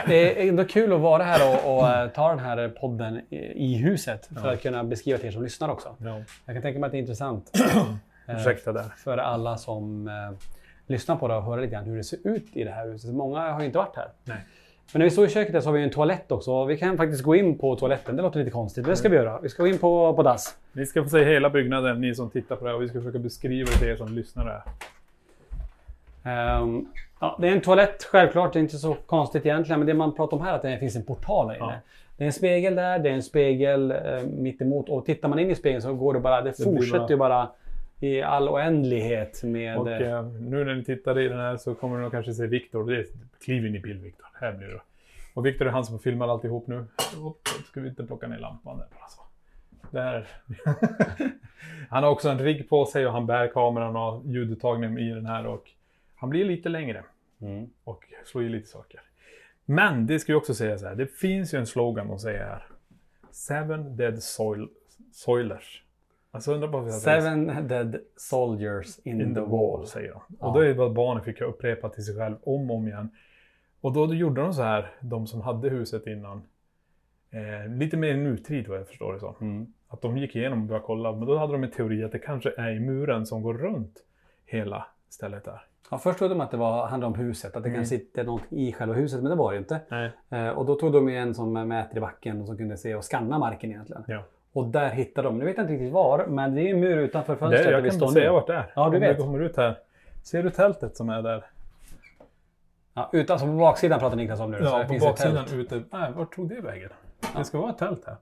Det 0.06 0.44
är 0.44 0.48
ändå 0.48 0.64
kul 0.64 0.92
att 0.92 1.00
vara 1.00 1.22
här 1.22 1.48
och, 1.66 1.76
och 1.78 1.88
eh, 1.88 2.08
ta 2.08 2.28
den 2.28 2.38
här 2.38 2.68
podden 2.68 3.20
i, 3.30 3.76
huset 3.76 4.26
för 4.42 4.52
att 4.52 4.62
kunna 4.62 4.84
beskriva 4.84 5.18
till 5.18 5.26
er 5.26 5.32
som 5.32 5.42
lyssnar 5.42 5.68
också. 5.68 5.96
Ja. 5.98 6.22
Jag 6.46 6.54
kan 6.54 6.62
tänka 6.62 6.78
mig 6.80 6.86
att 6.86 6.92
det 6.92 6.98
är 6.98 7.00
intressant 7.00 7.50
Ursäkta 8.36 8.72
där. 8.72 8.84
för 8.96 9.18
alla 9.18 9.56
som 9.56 10.08
eh, 10.08 10.14
lyssnar 10.86 11.16
på 11.16 11.28
det 11.28 11.34
och 11.36 11.42
höra 11.42 11.60
lite 11.60 11.72
grann 11.72 11.84
hur 11.84 11.96
det 11.96 12.04
ser 12.04 12.18
ut 12.24 12.46
i 12.52 12.64
det 12.64 12.70
här 12.70 12.88
huset. 12.88 13.14
Många 13.14 13.52
har 13.52 13.60
ju 13.60 13.66
inte 13.66 13.78
varit 13.78 13.96
här. 13.96 14.08
Nej. 14.24 14.36
Men 14.92 14.98
när 15.00 15.06
vi 15.06 15.10
står 15.10 15.26
i 15.26 15.28
köket 15.28 15.52
där 15.52 15.60
så 15.60 15.68
har 15.68 15.74
vi 15.74 15.82
en 15.82 15.90
toalett 15.90 16.32
också. 16.32 16.64
Vi 16.64 16.78
kan 16.78 16.96
faktiskt 16.96 17.22
gå 17.22 17.34
in 17.36 17.58
på 17.58 17.76
toaletten. 17.76 18.16
Det 18.16 18.22
låter 18.22 18.38
lite 18.38 18.50
konstigt, 18.50 18.82
men 18.84 18.90
det 18.90 18.96
ska 18.96 19.08
vi 19.08 19.16
göra. 19.16 19.40
Vi 19.40 19.48
ska 19.48 19.62
gå 19.62 19.68
in 19.68 19.78
på, 19.78 20.14
på 20.14 20.22
dass. 20.22 20.56
Ni 20.72 20.86
ska 20.86 21.02
få 21.02 21.08
se 21.08 21.24
hela 21.24 21.50
byggnaden, 21.50 22.00
ni 22.00 22.14
som 22.14 22.30
tittar 22.30 22.56
på 22.56 22.64
det 22.64 22.70
här, 22.70 22.76
och 22.76 22.82
vi 22.82 22.88
ska 22.88 22.98
försöka 22.98 23.18
beskriva 23.18 23.66
det 23.72 23.78
till 23.78 23.88
er 23.88 23.96
som 23.96 24.08
lyssnar. 24.08 24.62
Ehm, 26.24 26.86
ja, 27.20 27.38
det 27.40 27.48
är 27.48 27.52
en 27.52 27.60
toalett 27.60 28.04
självklart, 28.04 28.52
det 28.52 28.58
är 28.58 28.60
inte 28.60 28.76
så 28.78 28.94
konstigt 29.06 29.46
egentligen. 29.46 29.80
Men 29.80 29.86
det 29.86 29.94
man 29.94 30.14
pratar 30.14 30.36
om 30.36 30.42
här 30.42 30.52
är 30.52 30.56
att 30.56 30.62
det 30.62 30.78
finns 30.78 30.96
en 30.96 31.04
portal 31.04 31.48
där 31.48 31.54
inne. 31.54 31.64
Ja. 31.64 31.72
Det 32.16 32.24
är 32.24 32.26
en 32.26 32.32
spegel 32.32 32.74
där, 32.74 32.98
det 32.98 33.08
är 33.08 33.12
en 33.14 33.22
spegel 33.22 33.90
eh, 33.90 34.22
mitt 34.38 34.60
emot 34.62 34.88
och 34.88 35.06
tittar 35.06 35.28
man 35.28 35.38
in 35.38 35.50
i 35.50 35.54
spegeln 35.54 35.82
så 35.82 35.94
går 35.94 36.14
det 36.14 36.20
bara, 36.20 36.42
det, 36.42 36.56
blir 36.56 36.64
fortsätter 36.64 36.98
bara- 36.98 37.10
ju 37.10 37.16
bara 37.16 37.48
i 38.02 38.22
all 38.22 38.48
oändlighet 38.48 39.42
med... 39.42 39.78
Och 39.78 39.90
eh, 39.90 40.12
eh, 40.18 40.24
nu 40.24 40.64
när 40.64 40.74
ni 40.74 40.84
tittar 40.84 41.18
i 41.18 41.28
den 41.28 41.38
här 41.38 41.56
så 41.56 41.74
kommer 41.74 41.96
ni 41.96 42.02
nog 42.02 42.12
kanske 42.12 42.34
se 42.34 42.46
Viktor. 42.46 42.90
Det 42.90 42.98
är- 42.98 43.06
Kliv 43.44 43.66
in 43.66 43.74
i 43.74 43.78
bild 43.80 44.02
Viktor. 44.02 44.26
Här 44.34 44.52
blir 44.52 44.68
det. 44.68 44.80
Och 45.34 45.46
Viktor 45.46 45.66
är 45.66 45.70
han 45.70 45.84
som 45.84 45.98
filmar 45.98 46.28
alltihop 46.28 46.66
nu. 46.66 46.84
Upp, 47.26 47.48
ska 47.66 47.80
vi 47.80 47.88
inte 47.88 48.04
plocka 48.04 48.26
ner 48.28 48.38
lampan 48.38 48.78
där 48.78 48.86
bara 48.90 49.08
så. 49.08 49.22
Där. 49.90 50.28
han 51.90 52.02
har 52.02 52.10
också 52.10 52.28
en 52.28 52.38
rigg 52.38 52.68
på 52.68 52.86
sig 52.86 53.06
och 53.06 53.12
han 53.12 53.26
bär 53.26 53.48
kameran 53.48 53.96
och 53.96 54.22
ljuduttagningen 54.26 54.98
i 54.98 55.14
den 55.14 55.26
här 55.26 55.46
och 55.46 55.70
han 56.14 56.30
blir 56.30 56.44
lite 56.44 56.68
längre. 56.68 57.04
Mm. 57.40 57.70
Och 57.84 58.04
slår 58.24 58.44
i 58.44 58.48
lite 58.48 58.68
saker. 58.68 59.00
Men 59.64 60.06
det 60.06 60.18
ska 60.18 60.32
vi 60.32 60.38
också 60.38 60.54
säga 60.54 60.78
så 60.78 60.86
här. 60.86 60.94
Det 60.94 61.06
finns 61.06 61.54
ju 61.54 61.58
en 61.58 61.66
slogan 61.66 62.08
de 62.08 62.18
säger 62.18 62.44
här. 62.44 62.66
Seven 63.30 63.96
dead 63.96 64.22
soil, 64.22 64.68
soilers. 65.12 65.82
Alltså 66.34 66.54
undrar 66.54 66.68
bara 66.68 66.90
Seven 66.90 67.68
dead 67.68 67.96
soldiers 68.16 68.98
in, 68.98 69.20
in 69.20 69.34
the 69.34 69.34
the 69.34 69.40
wall. 69.40 69.50
wall, 69.50 69.86
säger. 69.86 70.10
Ja. 70.10 70.22
Och 70.38 70.54
då 70.54 70.60
är 70.60 70.68
det 70.68 70.74
vad 70.74 70.92
barnen 70.92 71.24
fick 71.24 71.40
upprepa 71.40 71.88
till 71.88 72.04
sig 72.04 72.16
själv 72.16 72.36
om 72.42 72.70
och 72.70 72.76
om 72.76 72.88
igen. 72.88 73.10
Och 73.80 73.92
då 73.92 74.14
gjorde 74.14 74.40
de 74.40 74.54
så 74.54 74.62
här, 74.62 74.90
de 75.00 75.26
som 75.26 75.40
hade 75.40 75.68
huset 75.68 76.06
innan. 76.06 76.42
Eh, 77.30 77.72
lite 77.76 77.96
mer 77.96 78.16
nutid 78.16 78.68
vad 78.68 78.78
jag 78.78 78.88
förstår 78.88 79.12
det 79.12 79.20
som. 79.20 79.34
Mm. 79.40 79.72
Att 79.88 80.02
de 80.02 80.18
gick 80.18 80.36
igenom 80.36 80.60
och 80.60 80.66
började 80.66 80.86
kolla. 80.86 81.12
Men 81.12 81.28
då 81.28 81.38
hade 81.38 81.52
de 81.52 81.64
en 81.64 81.70
teori 81.70 82.04
att 82.04 82.12
det 82.12 82.18
kanske 82.18 82.52
är 82.56 82.70
i 82.70 82.80
muren 82.80 83.26
som 83.26 83.42
går 83.42 83.54
runt 83.54 83.98
hela 84.46 84.86
stället 85.08 85.44
där. 85.44 85.62
Ja, 85.90 85.98
först 85.98 86.18
trodde 86.18 86.34
de 86.34 86.40
att 86.40 86.50
det 86.50 86.56
var, 86.56 86.86
handlade 86.86 87.14
om 87.14 87.20
huset, 87.20 87.56
att 87.56 87.62
det 87.62 87.70
kan 87.70 87.86
sitta 87.86 88.22
något 88.22 88.42
i 88.50 88.72
själva 88.72 88.94
huset, 88.94 89.22
men 89.22 89.30
det 89.30 89.36
var 89.36 89.52
det 89.52 89.58
inte. 89.58 89.80
Nej. 89.88 90.10
Eh, 90.30 90.48
och 90.48 90.66
då 90.66 90.74
tog 90.74 90.92
de 90.92 91.08
ju 91.08 91.16
en 91.16 91.34
som 91.34 91.52
mäter 91.52 91.96
i 91.96 92.00
backen 92.00 92.40
och 92.40 92.46
som 92.46 92.56
kunde 92.56 92.76
se 92.76 92.94
och 92.94 93.04
skanna 93.04 93.38
marken 93.38 93.70
egentligen. 93.70 94.04
Ja. 94.06 94.24
Och 94.52 94.66
där 94.66 94.90
hittade 94.90 95.28
de, 95.28 95.38
nu 95.38 95.44
vet 95.44 95.56
jag 95.56 95.64
inte 95.64 95.72
riktigt 95.72 95.92
var, 95.92 96.26
men 96.26 96.54
det 96.54 96.62
är 96.62 96.74
en 96.74 96.80
mur 96.80 96.96
utanför 96.98 97.36
fönstret 97.36 97.64
där 97.64 97.72
jag 97.72 97.82
vi 97.82 97.88
kan 97.88 97.96
står 97.96 98.08
inte 98.08 98.20
säga 98.20 98.30
nu. 98.30 98.34
vart 98.34 98.46
det 98.46 98.54
är. 98.54 98.72
Ja, 98.76 98.88
du 98.90 98.96
Om 98.96 99.00
vet. 99.00 99.18
kommer 99.18 99.38
ut 99.40 99.56
här. 99.56 99.78
Ser 100.22 100.42
du 100.42 100.50
tältet 100.50 100.96
som 100.96 101.08
är 101.08 101.22
där? 101.22 101.44
Ja, 102.94 103.10
utan, 103.12 103.38
på 103.38 103.46
baksidan 103.46 104.00
pratar 104.00 104.16
Niklas 104.16 104.40
om 104.40 104.50
nu. 104.50 104.58
så 104.58 104.64
Ja, 104.64 104.78
det 104.78 104.84
på 104.84 104.90
finns 104.90 105.04
baksidan 105.04 105.44
ute. 105.60 105.82
Nej, 105.92 106.12
vart 106.16 106.34
tog 106.34 106.48
det 106.48 106.60
vägen? 106.60 106.90
Det 107.36 107.44
ska 107.44 107.58
vara 107.60 107.70
ett 107.70 107.78
tält 107.78 108.04
här. 108.06 108.16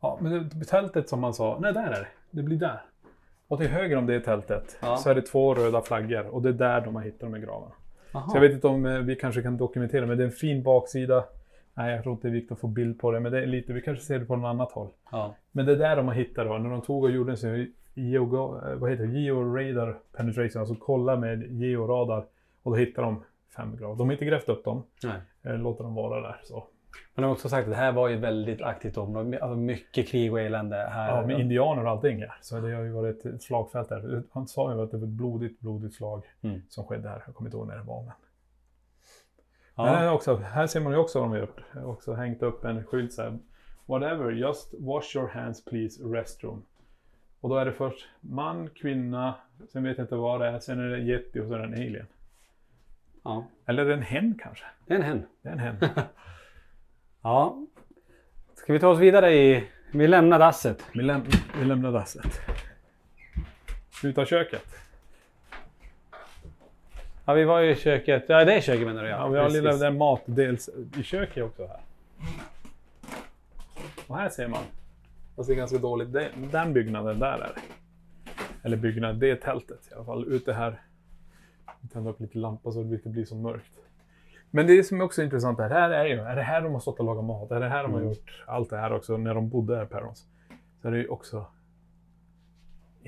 Ja, 0.00 0.18
men 0.20 0.48
det, 0.54 0.64
tältet 0.64 1.08
som 1.08 1.20
man 1.20 1.34
sa, 1.34 1.58
nej 1.60 1.72
där 1.72 1.86
är 1.86 1.90
det. 1.90 2.06
Det 2.30 2.42
blir 2.42 2.56
där. 2.56 2.82
Och 3.48 3.58
till 3.58 3.68
höger 3.68 3.96
om 3.96 4.06
det 4.06 4.20
tältet 4.20 4.76
Ja. 4.82 4.96
så 4.96 5.10
är 5.10 5.14
det 5.14 5.22
två 5.22 5.54
röda 5.54 5.82
flaggor 5.82 6.26
och 6.26 6.42
det 6.42 6.48
är 6.48 6.52
där 6.52 6.80
de 6.80 6.94
har 6.96 7.02
hittat 7.02 7.20
de 7.20 7.34
här 7.34 7.40
gravarna. 7.40 7.72
Så 8.12 8.30
jag 8.34 8.40
vet 8.40 8.52
inte 8.52 8.66
om 8.66 8.86
eh, 8.86 8.98
vi 8.98 9.16
kanske 9.16 9.42
kan 9.42 9.56
dokumentera, 9.56 10.06
men 10.06 10.16
det 10.18 10.22
är 10.24 10.26
en 10.26 10.32
fin 10.32 10.62
baksida. 10.62 11.24
Nej, 11.74 11.94
jag 11.94 12.02
tror 12.02 12.14
inte 12.14 12.28
det 12.28 12.30
är 12.30 12.34
viktigt 12.34 12.52
att 12.52 12.58
få 12.60 12.66
bild 12.66 12.98
på 13.00 13.10
det, 13.10 13.20
men 13.20 13.32
det 13.32 13.42
är 13.42 13.46
lite, 13.46 13.72
vi 13.72 13.80
kanske 13.80 14.04
ser 14.04 14.18
det 14.18 14.24
på 14.24 14.36
något 14.36 14.48
annat 14.48 14.72
håll. 14.72 14.88
Ja. 15.12 15.34
Men 15.52 15.66
det 15.66 15.72
är 15.72 15.76
där 15.76 15.96
de 15.96 16.06
har 16.08 16.14
hittat 16.14 16.46
då, 16.46 16.58
när 16.58 16.70
de 16.70 16.80
tog 16.82 17.04
och 17.04 17.10
gjorde 17.10 17.30
en 17.32 17.36
sån 17.36 17.66
geo, 17.94 18.58
eh, 18.68 18.74
vad 18.74 18.90
heter 18.90 19.06
det, 19.06 19.18
georadar 19.20 19.98
penetration, 20.16 20.60
alltså 20.60 20.74
kolla 20.74 21.16
med 21.16 21.42
georadar. 21.52 22.24
Och 22.62 22.70
då 22.70 22.76
hittar 22.76 23.02
de 23.02 23.22
fem 23.56 23.76
gravar. 23.76 23.96
De 23.96 24.08
har 24.08 24.12
inte 24.12 24.24
grävt 24.24 24.48
upp 24.48 24.64
dem, 24.64 24.82
Nej. 25.04 25.20
eh, 25.42 25.58
låter 25.58 25.84
dem 25.84 25.94
vara 25.94 26.20
där. 26.20 26.40
Så. 26.44 26.64
Men 27.14 27.22
de 27.22 27.26
har 27.26 27.32
också 27.32 27.48
sagt 27.48 27.64
att 27.64 27.70
det 27.72 27.76
här 27.76 27.92
var 27.92 28.08
ju 28.08 28.16
väldigt 28.16 28.62
aktivt 28.62 28.96
område. 28.96 29.38
Alltså 29.42 29.56
mycket 29.56 30.08
krig 30.08 30.32
och 30.32 30.40
elände 30.40 30.76
här. 30.76 31.16
Ja, 31.16 31.26
med 31.26 31.40
indianer 31.40 31.84
och 31.84 31.90
allting 31.90 32.18
här. 32.20 32.32
Så 32.40 32.60
det 32.60 32.74
har 32.74 32.82
ju 32.82 32.90
varit 32.92 33.24
ett 33.26 33.42
slagfält 33.42 33.88
där. 33.88 34.22
Han 34.32 34.46
sa 34.48 34.74
ju 34.74 34.82
att 34.82 34.90
det 34.90 34.96
var 34.96 35.04
ett 35.06 35.10
blodigt, 35.12 35.60
blodigt 35.60 35.94
slag 35.94 36.22
Mm. 36.42 36.60
som 36.68 36.84
skedde 36.84 37.08
här. 37.08 37.22
Jag 37.26 37.34
kommer 37.34 37.48
inte 37.48 37.56
ihåg 37.56 37.66
när 37.68 37.76
det 37.76 37.82
var. 37.82 38.02
Men... 38.02 38.12
Men 39.84 40.08
också, 40.08 40.36
här 40.36 40.66
ser 40.66 40.80
man 40.80 40.92
ju 40.92 40.98
också 40.98 41.18
vad 41.18 41.28
de 41.28 41.32
har 41.32 41.38
gjort. 41.38 41.60
Jag 41.72 41.80
har 41.80 41.88
också 41.88 42.12
hängt 42.14 42.42
upp 42.42 42.64
en 42.64 42.84
skylt 42.84 43.12
så 43.12 43.22
här. 43.22 43.38
Whatever, 43.86 44.30
just 44.30 44.74
wash 44.78 45.16
your 45.16 45.28
hands 45.28 45.64
please, 45.64 46.02
restroom. 46.02 46.62
Och 47.40 47.48
då 47.48 47.56
är 47.56 47.64
det 47.64 47.72
först 47.72 48.08
man, 48.20 48.68
kvinna, 48.70 49.34
sen 49.72 49.82
vet 49.82 49.98
jag 49.98 50.04
inte 50.04 50.16
vad 50.16 50.40
det 50.40 50.46
är, 50.46 50.58
sen 50.58 50.80
är 50.80 50.88
det 50.88 50.98
yeti 50.98 51.40
och 51.40 51.46
så 51.46 51.54
är 51.54 51.58
det 51.58 51.64
en 51.64 51.74
alien. 51.74 52.06
ja. 53.24 53.46
Eller 53.66 53.82
är 53.82 53.86
det 53.88 53.94
en 53.94 54.02
hen 54.02 54.38
kanske? 54.42 54.64
Det 54.86 54.94
är 54.94 54.98
en 54.98 55.04
hen. 55.04 55.26
Det 55.42 55.48
är 55.48 55.52
en 55.52 55.58
hen. 55.58 55.76
Ja. 57.22 57.66
Ska 58.54 58.72
vi 58.72 58.78
ta 58.80 58.88
oss 58.88 58.98
vidare 58.98 59.32
i... 59.34 59.68
Vi 59.92 60.06
lämnar 60.08 60.38
dasset. 60.38 60.84
vi, 60.94 61.02
läm 61.02 61.22
vi 61.58 61.64
lämnar 61.64 61.92
dasset. 61.92 62.40
Ut 64.04 64.18
av 64.18 64.24
köket. 64.24 64.66
Ja, 67.30 67.34
vi 67.34 67.44
var 67.44 67.60
ju 67.60 67.70
i 67.70 67.76
köket. 67.76 68.24
Ja, 68.28 68.44
det 68.44 68.54
är 68.54 68.60
köket 68.60 68.86
menar 68.86 69.02
du 69.02 69.08
Ja, 69.08 69.28
vi 69.28 69.38
har 69.38 69.44
Precis. 69.44 69.62
lilla 69.62 69.76
där 69.76 69.90
matdels 69.90 70.70
i 70.98 71.02
köket 71.02 71.44
också 71.44 71.66
här. 71.66 71.80
Och 74.06 74.16
här 74.16 74.28
ser 74.28 74.48
man. 74.48 74.62
Fast 75.36 75.48
det 75.48 75.54
är 75.54 75.56
ganska 75.56 75.78
dåligt. 75.78 76.12
Det- 76.12 76.30
Den 76.52 76.72
byggnaden 76.72 77.18
där 77.18 77.32
är 77.32 77.38
det. 77.38 77.60
Eller 78.62 78.76
byggnad, 78.76 79.16
det 79.16 79.30
är 79.30 79.36
tältet 79.36 79.88
i 79.90 79.94
alla 79.94 80.04
fall. 80.04 80.24
Ute 80.28 80.52
här. 80.52 80.80
Vi 81.80 81.88
tänder 81.88 82.10
upp 82.10 82.20
lite 82.20 82.38
lampa 82.38 82.72
så 82.72 82.82
det 82.82 82.94
inte 82.94 83.08
blir 83.08 83.24
så 83.24 83.34
mörkt. 83.36 83.72
Men 84.50 84.66
det 84.66 84.84
som 84.84 85.00
är 85.00 85.04
också 85.04 85.22
intressant 85.22 85.58
här, 85.58 85.70
här 85.70 85.90
är 85.90 86.04
ju, 86.04 86.20
är 86.20 86.36
det 86.36 86.42
här 86.42 86.60
de 86.62 86.72
har 86.72 86.80
stått 86.80 86.98
och 86.98 87.04
lagat 87.04 87.24
mat? 87.24 87.50
Är 87.50 87.60
det 87.60 87.68
här 87.68 87.82
de 87.82 87.92
har 87.92 88.00
gjort 88.00 88.42
allt 88.46 88.70
det 88.70 88.76
här 88.76 88.92
också 88.92 89.16
när 89.16 89.34
de 89.34 89.48
bodde 89.48 89.76
här, 89.76 89.84
Perrons? 89.84 90.26
Så 90.82 90.88
är 90.88 90.92
det 90.92 90.98
ju 90.98 91.08
också 91.08 91.46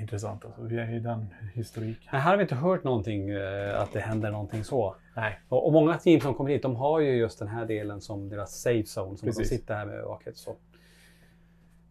intressant 0.03 0.45
alltså. 0.45 0.63
Vi 0.63 0.79
är 0.79 0.95
i 0.95 0.99
den 0.99 1.35
historiken. 1.55 2.03
Här 2.07 2.21
har 2.21 2.37
vi 2.37 2.43
inte 2.43 2.55
hört 2.55 2.85
någonting, 2.85 3.31
eh, 3.31 3.81
att 3.81 3.93
det 3.93 4.01
händer 4.01 4.31
någonting 4.31 4.65
så. 4.65 4.97
Nej. 5.17 5.41
Och, 5.49 5.67
och 5.67 5.73
många 5.73 5.99
team 5.99 6.21
som 6.21 6.35
kommer 6.35 6.51
hit, 6.51 6.63
de 6.63 6.77
har 6.77 7.01
ju 7.01 7.17
just 7.17 7.39
den 7.39 7.49
här 7.49 7.67
delen 7.67 8.01
som 8.01 8.29
deras 8.29 8.61
safe 8.61 9.01
zone. 9.01 9.17
Som 9.17 9.17
de 9.17 9.27
Precis. 9.27 9.49
sitter 9.49 9.75
här 9.75 9.87
med 9.87 9.95
övervaket. 9.95 10.37
Så. 10.37 10.57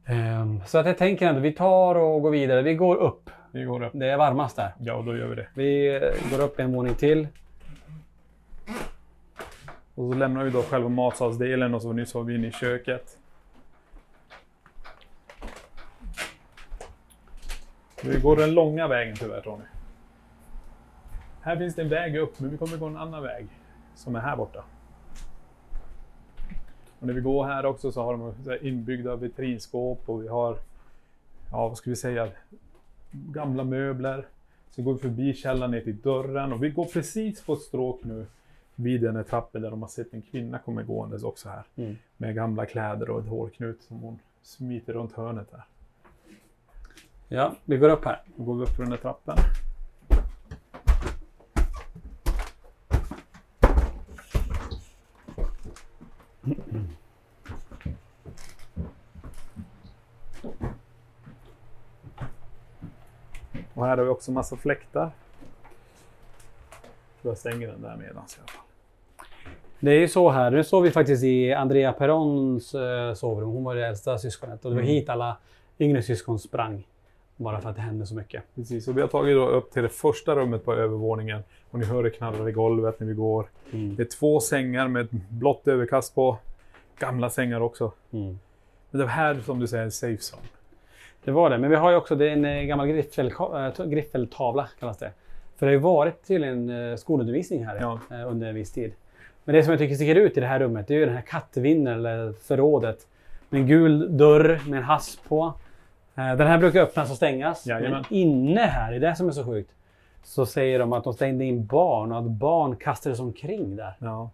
Ehm, 0.05 0.61
så 0.65 0.77
att 0.77 0.85
jag 0.85 0.97
tänker 0.97 1.27
ändå, 1.27 1.41
vi 1.41 1.51
tar 1.51 1.95
och 1.95 2.21
går 2.21 2.31
vidare. 2.31 2.61
Vi 2.61 2.75
går 2.75 2.95
upp. 2.95 3.29
Vi 3.51 3.63
går 3.63 3.83
upp. 3.83 3.91
Det 3.95 4.09
är 4.09 4.17
varmast 4.17 4.55
där. 4.55 4.73
Ja, 4.79 5.03
då 5.05 5.17
gör 5.17 5.27
vi 5.27 5.35
det. 5.35 5.47
Vi 5.53 5.95
eh, 5.95 6.31
går 6.31 6.43
upp 6.43 6.59
en 6.59 6.73
våning 6.73 6.95
till. 6.95 7.27
Och 9.95 10.11
så 10.11 10.13
lämnar 10.13 10.43
vi 10.43 10.49
då 10.49 10.61
själva 10.61 10.89
matsalsdelen 10.89 11.73
och 11.73 11.81
så 11.81 11.93
nyss 11.93 12.13
var 12.15 12.23
vi 12.23 12.35
inne 12.35 12.47
i 12.47 12.51
köket. 12.51 13.17
Vi 18.03 18.19
går 18.19 18.35
den 18.35 18.53
långa 18.53 18.87
vägen 18.87 19.15
tyvärr 19.15 19.41
Tony. 19.41 19.63
Här 21.41 21.57
finns 21.57 21.75
det 21.75 21.81
en 21.81 21.89
väg 21.89 22.17
upp, 22.17 22.39
men 22.39 22.49
vi 22.49 22.57
kommer 22.57 22.77
gå 22.77 22.85
en 22.85 22.97
annan 22.97 23.23
väg. 23.23 23.47
Som 23.95 24.15
är 24.15 24.19
här 24.19 24.35
borta. 24.35 24.63
Och 26.99 27.07
när 27.07 27.13
vi 27.13 27.21
går 27.21 27.45
här 27.45 27.65
också 27.65 27.91
så 27.91 28.03
har 28.03 28.17
de 28.17 28.57
inbyggda 28.67 29.15
vitrinskåp 29.15 30.09
och 30.09 30.23
vi 30.23 30.27
har, 30.27 30.57
ja 31.51 31.67
vad 31.67 31.77
ska 31.77 31.89
vi 31.89 31.95
säga, 31.95 32.29
gamla 33.11 33.63
möbler. 33.63 34.25
Så 34.69 34.81
går 34.81 34.93
vi 34.93 34.99
förbi 34.99 35.33
källaren 35.33 35.71
ner 35.71 35.81
till 35.81 36.01
dörren 36.01 36.53
och 36.53 36.63
vi 36.63 36.69
går 36.69 36.85
precis 36.85 37.41
på 37.43 37.53
ett 37.53 37.61
stråk 37.61 38.03
nu 38.03 38.25
vid 38.75 39.01
den 39.01 39.15
här 39.15 39.23
trappen 39.23 39.61
där 39.61 39.69
de 39.69 39.81
har 39.81 39.89
sett 39.89 40.13
en 40.13 40.21
kvinna 40.21 40.59
komma 40.59 40.83
gåendes 40.83 41.23
också 41.23 41.49
här. 41.49 41.63
Mm. 41.75 41.97
Med 42.17 42.35
gamla 42.35 42.65
kläder 42.65 43.09
och 43.09 43.19
ett 43.19 43.27
hårknut 43.27 43.81
som 43.81 43.99
hon 43.99 44.19
smiter 44.41 44.93
runt 44.93 45.13
hörnet 45.13 45.51
där. 45.51 45.63
Ja, 47.33 47.55
vi 47.65 47.77
går 47.77 47.89
upp 47.89 48.05
här. 48.05 48.21
Då 48.35 48.43
går 48.43 48.55
vi 48.55 48.63
upp 48.63 48.69
för 48.69 48.83
den 48.83 48.91
här 48.91 48.99
trappen. 48.99 49.37
Och 63.73 63.85
här 63.85 63.97
har 63.97 64.03
vi 64.03 64.09
också 64.09 64.31
massa 64.31 64.55
fläktar. 64.55 65.11
Jag 67.21 67.37
stänger 67.37 67.67
den 67.67 67.81
där 67.81 67.95
medans 67.97 68.35
i 68.37 68.39
alla 68.39 68.47
fall. 68.47 68.65
Det 69.79 69.91
är 69.91 69.99
ju 69.99 70.07
så 70.07 70.29
här, 70.29 70.51
nu 70.51 70.63
står 70.63 70.81
vi 70.81 70.91
faktiskt 70.91 71.23
i 71.23 71.53
Andrea 71.53 71.93
Perrons 71.93 72.75
eh, 72.75 73.13
sovrum. 73.13 73.49
Hon 73.49 73.63
var 73.63 73.75
det 73.75 73.87
äldsta 73.87 74.17
syskonet 74.17 74.65
och 74.65 74.71
det 74.71 74.75
var 74.75 74.81
Mm. 74.83 74.93
hit 74.93 75.09
alla 75.09 75.37
yngre 75.79 76.01
syskon 76.03 76.39
sprang. 76.39 76.87
Bara 77.43 77.61
för 77.61 77.69
att 77.69 77.75
det 77.75 77.81
hände 77.81 78.05
så 78.05 78.15
mycket. 78.15 78.43
Precis, 78.55 78.87
och 78.87 78.97
vi 78.97 79.01
har 79.01 79.07
tagit 79.07 79.37
upp 79.37 79.71
till 79.71 79.83
det 79.83 79.89
första 79.89 80.35
rummet 80.35 80.65
på 80.65 80.73
övervåningen. 80.73 81.43
Och 81.71 81.79
ni 81.79 81.85
hör 81.85 82.03
det 82.03 82.09
knarrar 82.09 82.49
i 82.49 82.51
golvet 82.51 82.99
när 82.99 83.07
vi 83.07 83.13
går. 83.13 83.45
Mm. 83.71 83.95
Det 83.95 84.03
är 84.03 84.07
två 84.19 84.39
sängar 84.39 84.87
med 84.87 85.05
ett 85.05 85.11
blått 85.11 85.67
överkast 85.67 86.15
på. 86.15 86.37
Gamla 86.99 87.29
sängar 87.29 87.61
också. 87.61 87.91
Mm. 88.11 88.39
Men 88.91 89.01
det 89.01 89.07
här 89.07 89.35
som 89.45 89.59
du 89.59 89.67
säger 89.67 89.81
är 89.81 89.85
en 89.85 89.91
safe 89.91 90.17
zone. 90.35 90.47
Det 91.23 91.31
var 91.31 91.49
det, 91.49 91.57
men 91.57 91.69
vi 91.69 91.75
har 91.75 91.91
ju 91.91 91.97
också 91.97 92.15
det 92.15 92.29
är 92.29 92.33
en 92.33 92.45
eh, 92.45 92.63
gammal 92.63 92.87
griffel, 92.87 93.33
äh, 93.77 93.85
griffeltavla 93.85 94.67
kallas 94.79 94.97
det. 94.97 95.11
För 95.57 95.65
det 95.65 95.69
har 95.69 95.73
ju 95.73 95.79
varit 95.79 96.27
tydligen 96.27 96.69
eh, 96.69 96.95
skolundervisning 96.95 97.65
här 97.65 97.77
Ja. 97.81 97.99
eh, 98.11 98.31
under 98.31 98.47
en 98.47 98.55
viss 98.55 98.71
tid. 98.71 98.93
Men 99.43 99.55
det 99.55 99.63
som 99.63 99.71
jag 99.71 99.79
tycker 99.79 99.95
sticker 99.95 100.15
ut 100.15 100.37
i 100.37 100.39
det 100.39 100.47
här 100.47 100.59
rummet 100.59 100.87
det 100.87 100.93
är 100.93 100.99
ju 100.99 101.05
den 101.05 101.15
här 101.15 101.21
kattvinnen 101.21 101.93
eller 101.93 102.33
förrådet. 102.33 103.07
Med 103.49 103.61
en 103.61 103.67
gul 103.67 104.17
dörr 104.17 104.61
med 104.67 104.77
en 104.77 104.83
hasp 104.83 105.27
på. 105.29 105.53
Eh, 106.15 106.35
Den 106.37 106.47
här 106.47 106.57
brukar 106.57 106.81
öppnas 106.81 107.11
och 107.11 107.15
stängas. 107.17 107.67
Jajamän. 107.67 107.91
Men 108.09 108.17
inne 108.17 108.61
här, 108.61 108.91
det 108.91 108.97
är 108.97 108.99
det 108.99 109.15
som 109.15 109.27
är 109.27 109.31
så 109.31 109.45
sjukt. 109.45 109.71
så 110.23 110.45
säger 110.45 110.79
de 110.79 110.93
att 110.93 111.03
de 111.03 111.13
stängde 111.13 111.45
in 111.45 111.65
barn 111.65 112.11
och 112.11 112.17
att 112.17 112.23
barn 112.23 112.75
kastades 112.75 113.19
omkring 113.19 113.75
där. 113.75 113.93
Ja. 113.99 114.29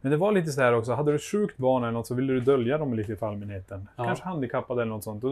Men 0.00 0.10
det 0.10 0.16
var 0.16 0.32
lite 0.32 0.52
så 0.52 0.60
här 0.62 0.74
också, 0.74 0.92
hade 0.92 1.12
du 1.12 1.16
ett 1.16 1.22
sjukt 1.22 1.56
barn 1.56 1.82
eller 1.82 1.92
något 1.92 2.06
så 2.06 2.14
ville 2.14 2.32
du 2.32 2.40
dölja 2.40 2.78
dem 2.78 2.94
lite 2.94 3.16
för 3.16 3.26
allmänheten. 3.28 3.88
Ja. 3.96 4.04
Kanske 4.04 4.24
handikappade 4.24 4.82
eller 4.82 4.92
något 4.92 5.04
sånt. 5.04 5.24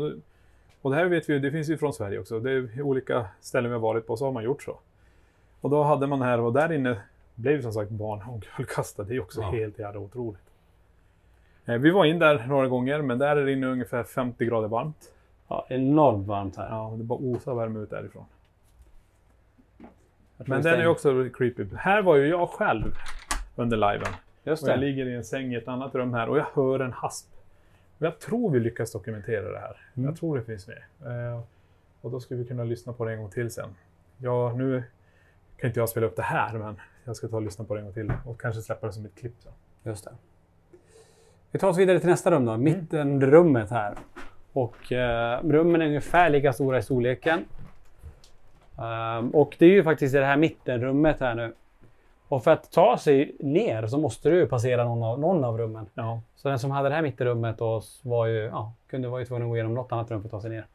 Och, 0.82 0.90
det 0.90 0.96
här 0.96 1.04
vet 1.04 1.28
vi 1.28 1.32
ju, 1.32 1.38
det 1.38 1.50
finns 1.50 1.68
ju 1.68 1.78
från 1.78 1.92
Sverige 1.92 2.18
också. 2.18 2.40
Det 2.40 2.50
är 2.52 2.82
olika 2.82 3.26
ställen 3.40 3.70
vi 3.70 3.74
har 3.74 3.80
varit 3.80 4.06
på 4.06 4.16
så 4.16 4.24
har 4.24 4.32
man 4.32 4.44
gjort 4.44 4.62
så. 4.62 4.76
Och 5.60 5.70
då 5.70 5.82
hade 5.82 6.06
man 6.06 6.22
här 6.22 6.40
och 6.40 6.52
där 6.52 6.72
inne 6.72 6.96
blev 7.34 7.62
som 7.62 7.72
sagt 7.72 7.90
barn 7.90 8.22
omkullkastade. 8.28 9.08
Det 9.08 9.14
är 9.16 9.20
också 9.20 9.40
Ja. 9.40 9.50
helt 9.50 9.78
jävla 9.78 10.00
otroligt. 10.00 10.40
Eh, 11.66 11.74
Vi 11.74 11.90
var 11.90 12.04
in 12.04 12.18
där 12.18 12.44
några 12.46 12.68
gånger 12.68 13.02
men 13.02 13.18
där 13.18 13.36
är 13.36 13.44
det 13.46 13.52
inne 13.52 13.66
ungefär 13.66 14.02
50 14.04 14.44
grader 14.46 14.68
varmt. 14.68 15.11
Ja, 15.52 15.66
enormt 15.68 16.26
varmt 16.26 16.56
här. 16.56 16.68
Ja, 16.68 16.94
det 16.98 17.04
bara 17.04 17.18
osar 17.18 17.54
värme 17.54 17.78
ut 17.78 17.90
därifrån. 17.90 18.24
Men 20.36 20.62
den 20.62 20.80
är 20.80 20.86
också 20.86 21.28
creepy. 21.34 21.66
Här 21.76 22.02
var 22.02 22.16
ju 22.16 22.26
jag 22.26 22.48
själv 22.48 22.94
under 23.56 23.76
liven. 23.76 24.12
Just 24.44 24.62
Och 24.62 24.68
jag 24.68 24.78
ligger 24.78 25.06
i 25.06 25.14
en 25.14 25.24
säng 25.24 25.52
i 25.52 25.56
ett 25.56 25.68
annat 25.68 25.94
rum 25.94 26.14
här 26.14 26.28
och 26.28 26.38
jag 26.38 26.46
hör 26.54 26.80
en 26.80 26.92
hasp. 26.92 27.26
Och 27.98 28.06
jag 28.06 28.18
tror 28.18 28.50
vi 28.50 28.60
lyckas 28.60 28.92
dokumentera 28.92 29.52
det 29.52 29.58
här. 29.58 29.76
Mm. 29.94 30.08
Jag 30.08 30.18
tror 30.18 30.36
det 30.36 30.44
finns 30.44 30.68
med. 30.68 31.30
Eh, 31.30 31.40
och 32.00 32.10
då 32.10 32.20
ska 32.20 32.36
vi 32.36 32.44
kunna 32.44 32.64
lyssna 32.64 32.92
på 32.92 33.04
det 33.04 33.12
en 33.12 33.18
gång 33.18 33.30
till 33.30 33.50
sen. 33.50 33.68
Ja, 34.18 34.52
nu 34.56 34.82
kan 35.56 35.68
inte 35.68 35.80
jag 35.80 35.88
spela 35.88 36.06
upp 36.06 36.16
det 36.16 36.22
här, 36.22 36.58
men 36.58 36.80
jag 37.04 37.16
ska 37.16 37.28
ta 37.28 37.36
och 37.36 37.42
lyssna 37.42 37.64
på 37.64 37.74
det 37.74 37.80
en 37.80 37.84
gång 37.84 37.94
till 37.94 38.12
och 38.26 38.40
kanske 38.40 38.62
släppa 38.62 38.86
det 38.86 38.92
som 38.92 39.04
ett 39.04 39.14
klipp 39.14 39.34
sen. 39.38 39.52
Just 39.82 40.04
det. 40.04 40.12
Vi 41.50 41.58
tar 41.58 41.68
oss 41.68 41.78
vidare 41.78 41.98
till 42.00 42.08
nästa 42.08 42.30
rum 42.30 42.44
då. 42.44 42.52
Mm. 42.52 42.64
Mittenrummet 42.64 43.70
här. 43.70 43.94
Och 44.52 44.92
eh, 44.92 45.40
rummen 45.44 45.82
är 45.82 45.86
ungefär 45.86 46.30
lika 46.30 46.52
stora 46.52 46.78
i 46.78 46.82
storleken. 46.82 47.44
Ehm, 48.78 49.30
och 49.30 49.56
det 49.58 49.66
är 49.66 49.70
ju 49.70 49.84
faktiskt 49.84 50.14
det 50.14 50.24
här 50.24 50.36
mittenrummet 50.36 51.20
här 51.20 51.34
nu. 51.34 51.52
Och 52.28 52.44
för 52.44 52.50
att 52.50 52.70
ta 52.72 52.98
sig 52.98 53.36
ner 53.40 53.86
så 53.86 53.98
måste 53.98 54.30
du 54.30 54.36
ju 54.36 54.46
passera 54.46 54.84
någon 54.84 55.02
av, 55.02 55.20
någon 55.20 55.44
av 55.44 55.58
rummen. 55.58 55.86
Ja, 55.94 56.20
Så 56.36 56.48
den 56.48 56.58
som 56.58 56.70
hade 56.70 56.88
det 56.88 56.94
här 56.94 57.02
mittenrummet 57.02 57.58
då 57.58 57.82
var 58.02 58.26
ju, 58.26 58.38
ja, 58.38 58.72
kunde 58.86 59.08
vara 59.08 59.20
ju 59.20 59.26
tvungen 59.26 59.42
att 59.42 59.48
gå 59.48 59.56
igenom 59.56 59.74
något 59.74 59.92
annat 59.92 60.10
rum 60.10 60.20
för 60.20 60.28
att 60.28 60.30
ta 60.30 60.40
sig 60.40 60.50
ner. 60.50 60.66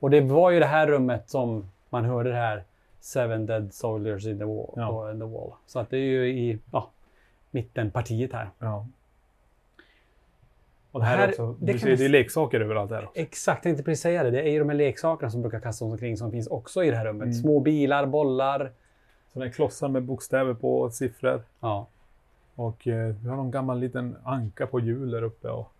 Och 0.00 0.10
det 0.10 0.20
var 0.20 0.50
ju 0.50 0.60
det 0.60 0.66
här 0.66 0.86
rummet 0.86 1.30
som 1.30 1.70
man 1.90 2.04
hörde 2.04 2.30
det 2.30 2.36
här 2.36 2.64
Seven 3.00 3.46
Dead 3.46 3.74
Soldiers 3.74 4.26
in 4.26 4.38
the 4.38 4.44
Wall. 4.44 4.72
Ja. 4.76 5.10
in 5.10 5.18
the 5.18 5.24
wall. 5.26 5.52
Så 5.66 5.78
att 5.78 5.90
det 5.90 5.96
är 5.96 6.00
ju 6.00 6.28
i 6.28 6.58
ja, 6.72 6.90
mittenpartiet 7.50 8.32
här. 8.32 8.50
ja. 8.58 8.86
Och 10.96 11.02
det 11.02 11.06
här, 11.06 11.16
Här- 11.16 11.24
är 11.24 11.30
också, 11.30 11.56
det 11.60 11.66
du 11.72 11.78
kan 11.78 11.80
ser, 11.80 11.96
det 11.96 12.04
är 12.04 12.08
leksaker 12.08 12.60
överallt 12.60 12.90
här 12.90 13.04
också. 13.04 13.20
Exakt, 13.20 13.56
jag 13.56 13.62
tänkte 13.62 13.82
precis 13.82 14.02
säga 14.02 14.22
det. 14.22 14.30
Det 14.30 14.42
är 14.42 14.50
ju 14.50 14.58
de 14.58 14.68
här 14.68 14.76
leksakerna 14.76 15.30
som 15.30 15.42
brukar 15.42 15.60
kastas 15.60 15.82
omkring 15.92 16.16
som 16.16 16.30
finns 16.30 16.46
också 16.46 16.84
i 16.84 16.90
det 16.90 16.96
här 16.96 17.04
rummet. 17.04 17.22
Mm. 17.22 17.34
Små 17.34 17.60
bilar, 17.60 18.06
bollar. 18.06 18.72
Sådana 19.32 19.50
klossar 19.50 19.88
med 19.88 20.02
bokstäver 20.02 20.54
på 20.54 20.80
och 20.80 20.92
siffror. 20.92 21.42
Ja. 21.60 21.86
Och 22.54 22.86
eh, 22.86 23.14
vi 23.22 23.28
har 23.28 23.36
någon 23.36 23.50
gammal 23.50 23.78
liten 23.80 24.16
anka 24.24 24.66
på 24.66 24.80
hjul 24.80 25.10
där 25.10 25.22
uppe. 25.22 25.48
Och... 25.48 25.72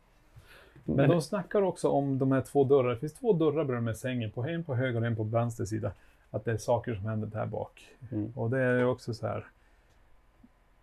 Men, 0.85 0.96
Men- 0.96 1.11
de 1.11 1.22
snackar 1.22 1.62
också 1.62 1.88
om 1.88 2.18
de 2.18 2.33
här 2.33 2.40
två 2.40 2.64
dörrarna. 2.64 2.94
Det 2.94 3.00
finns 3.00 3.14
två 3.14 3.33
dörrar 3.33 3.64
bredvid 3.64 3.83
med 3.85 3.96
sängen. 3.96 4.31
På 4.31 4.44
en 4.44 4.64
på 4.64 4.74
höger 4.74 5.00
och 5.00 5.07
en 5.07 5.16
på 5.16 5.22
vänster 5.22 5.64
sida. 5.64 5.92
Att 6.31 6.44
det 6.44 6.52
är 6.52 6.57
saker 6.59 6.94
som 6.94 7.05
händer 7.07 7.26
där 7.26 7.46
bak. 7.46 7.90
Mm. 8.12 8.33
Och 8.37 8.50
det 8.50 8.59
är 8.61 8.87
också 8.87 9.14
så 9.14 9.26
här. 9.26 9.44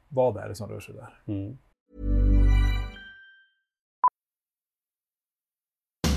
Vad 0.10 0.38
är 0.38 0.50
det 0.50 0.56
som 0.56 0.70
rör 0.70 0.80
sig 0.80 0.96
där? 0.96 1.34
Mm. 1.34 1.58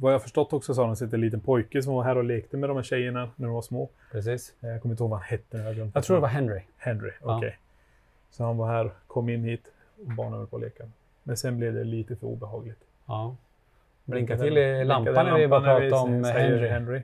Vad 0.00 0.14
jag 0.14 0.22
förstått 0.22 0.52
också 0.52 0.74
så 0.74 0.80
har 0.80 0.86
de 0.86 0.96
sett 0.96 1.12
en 1.12 1.20
liten 1.20 1.40
pojke 1.40 1.82
som 1.82 1.94
var 1.94 2.02
här 2.04 2.16
och 2.18 2.24
lekte 2.24 2.56
med 2.56 2.70
de 2.70 2.76
här 2.76 2.84
tjejerna 2.84 3.30
när 3.36 3.46
de 3.46 3.54
var 3.54 3.62
små. 3.62 3.88
Precis. 4.12 4.54
Eh, 4.60 4.68
Jag 4.68 4.82
kommer 4.82 4.92
inte 4.92 5.02
ihåg 5.02 5.10
vad 5.10 5.18
han 5.20 5.28
hette. 5.28 5.58
Jag, 5.58 5.90
Jag 5.94 6.04
tror 6.04 6.16
det 6.16 6.20
var 6.20 6.28
Henry. 6.28 6.60
Henry, 6.76 7.10
Ja. 7.22 7.36
okej. 7.38 7.58
Så 8.30 8.44
han 8.44 8.56
var 8.56 8.66
här, 8.68 8.90
kom 9.06 9.28
in 9.28 9.44
hit 9.44 9.72
och 10.06 10.12
barnen 10.12 10.32
höll 10.38 10.46
på 10.46 10.56
att 10.56 10.62
leka. 10.62 10.84
Men 11.22 11.36
sen 11.36 11.56
blev 11.58 11.74
det 11.74 11.84
lite 11.84 12.16
för 12.16 12.26
obehagligt. 12.26 12.80
Ja. 13.06 13.36
Blinka 14.04 14.36
till 14.38 14.58
i 14.58 14.84
lampan 14.84 15.14
när 15.26 15.38
vi 15.38 15.48
bara 15.48 15.60
pratar 15.80 16.02
om 16.02 16.24
Henry. 16.24 16.68
Henry. 16.68 17.02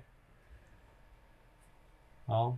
Ja. 2.24 2.56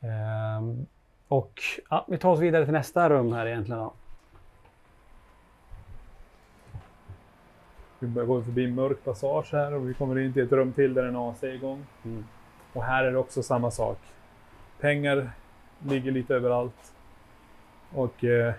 Ehm, 0.00 0.86
och 1.28 1.60
ja, 1.90 2.06
vi 2.08 2.18
tar 2.18 2.30
oss 2.30 2.40
vidare 2.40 2.64
till 2.64 2.72
nästa 2.72 3.08
rum 3.10 3.32
här 3.32 3.46
egentligen. 3.46 3.80
Då. 3.82 3.92
Vi 8.02 8.08
börjar 8.08 8.26
gå 8.26 8.42
förbi 8.42 8.64
en 8.64 8.74
mörk 8.74 9.04
passage 9.04 9.48
här 9.52 9.74
och 9.74 9.88
vi 9.88 9.94
kommer 9.94 10.18
in 10.18 10.32
till 10.32 10.42
ett 10.42 10.52
rum 10.52 10.72
till 10.72 10.94
där 10.94 11.04
en 11.04 11.16
AC 11.16 11.42
är 11.42 11.54
igång. 11.54 11.86
Mm. 12.04 12.24
Och 12.72 12.82
här 12.82 13.04
är 13.04 13.12
det 13.12 13.18
också 13.18 13.42
samma 13.42 13.70
sak. 13.70 13.98
Pengar 14.80 15.30
ligger 15.86 16.12
lite 16.12 16.34
överallt. 16.34 16.92
Och 17.94 18.24
eh, 18.24 18.54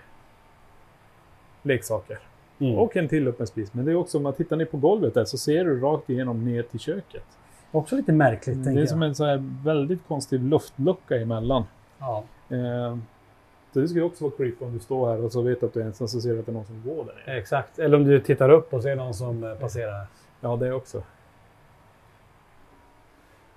leksaker. 1.62 2.18
Mm. 2.58 2.78
Och 2.78 2.96
en 2.96 3.08
till 3.08 3.28
öppen 3.28 3.46
spis. 3.46 3.74
Men 3.74 3.84
det 3.84 3.92
är 3.92 3.96
också, 3.96 4.18
om 4.18 4.22
man 4.22 4.32
tittar 4.32 4.56
ner 4.56 4.64
på 4.64 4.76
golvet 4.76 5.14
där 5.14 5.24
så 5.24 5.38
ser 5.38 5.64
du 5.64 5.80
rakt 5.80 6.10
igenom 6.10 6.44
ner 6.44 6.62
till 6.62 6.80
köket. 6.80 7.26
Också 7.70 7.96
lite 7.96 8.12
märkligt. 8.12 8.58
Det 8.58 8.64
tänker 8.64 8.78
är 8.78 8.82
jag. 8.82 8.88
som 8.88 9.02
en 9.02 9.14
så 9.14 9.24
här 9.24 9.62
väldigt 9.64 10.06
konstig 10.08 10.40
luftlucka 10.40 11.16
emellan. 11.16 11.64
ja. 11.98 12.24
Eh, 12.48 12.98
så 13.74 13.80
det 13.80 13.88
skulle 13.88 14.04
också 14.04 14.24
vara 14.24 14.36
creepy 14.36 14.64
om 14.64 14.72
du 14.72 14.78
står 14.78 15.08
här 15.10 15.24
och 15.24 15.32
så 15.32 15.42
vet 15.42 15.62
att 15.62 15.74
du 15.74 15.80
är 15.80 15.84
ensam 15.84 16.08
så 16.08 16.20
ser 16.20 16.32
du 16.32 16.38
att 16.40 16.46
det 16.46 16.52
är 16.52 16.54
någon 16.54 16.64
som 16.66 16.82
går 16.82 17.04
där 17.04 17.14
nere. 17.26 17.38
Exakt. 17.38 17.78
Eller 17.78 17.96
om 17.96 18.04
du 18.04 18.20
tittar 18.20 18.48
upp 18.50 18.74
och 18.74 18.82
ser 18.82 18.96
någon 18.96 19.14
som 19.14 19.44
eh, 19.44 19.54
passerar. 19.54 20.06
Ja, 20.40 20.56
det 20.56 20.72
också. 20.72 21.02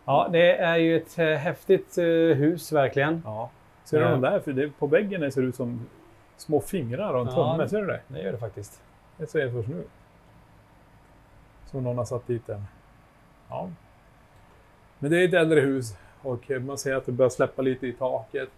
Ja, 0.06 0.30
det 0.32 0.58
är 0.58 0.78
ju 0.78 0.98
ett 0.98 1.20
eh, 1.20 1.26
häftigt 1.26 1.98
eh, 1.98 2.04
hus 2.38 2.72
verkligen. 2.72 3.22
Ja. 3.26 3.50
Ser 3.84 3.98
du 4.00 4.04
Ja. 4.04 4.12
de 4.12 4.22
där? 4.22 4.40
För 4.40 4.54
det, 4.54 4.70
på 4.80 4.88
väggen 4.88 5.32
ser 5.32 5.42
det 5.42 5.48
ut 5.48 5.56
som 5.56 5.86
små 6.38 6.62
fingrar 6.62 7.14
och 7.14 7.22
en 7.22 7.28
Ja. 7.28 7.52
tumme. 7.54 7.70
Ser 7.70 7.82
du 7.82 7.88
det? 7.88 8.02
Det 8.08 8.22
gör 8.22 8.32
det 8.32 8.38
faktiskt. 8.38 8.82
Det 9.18 9.28
ser 9.28 9.40
jag 9.40 9.52
först 9.52 9.70
nu. 9.70 9.84
Som 11.66 11.84
någon 11.84 11.98
har 11.98 12.06
satt 12.06 12.28
dit 12.28 12.48
den. 12.48 12.64
Ja. 13.50 13.70
Men 15.00 15.12
det 15.12 15.18
är 15.24 15.28
ett 15.28 15.34
äldre 15.34 15.60
hus 15.60 15.96
och 16.22 16.52
man 16.62 16.78
ser 16.78 16.96
att 16.96 17.06
det 17.06 17.12
börjar 17.12 17.30
släppa 17.30 17.62
lite 17.62 17.88
i 17.88 17.94
taket. 17.94 18.50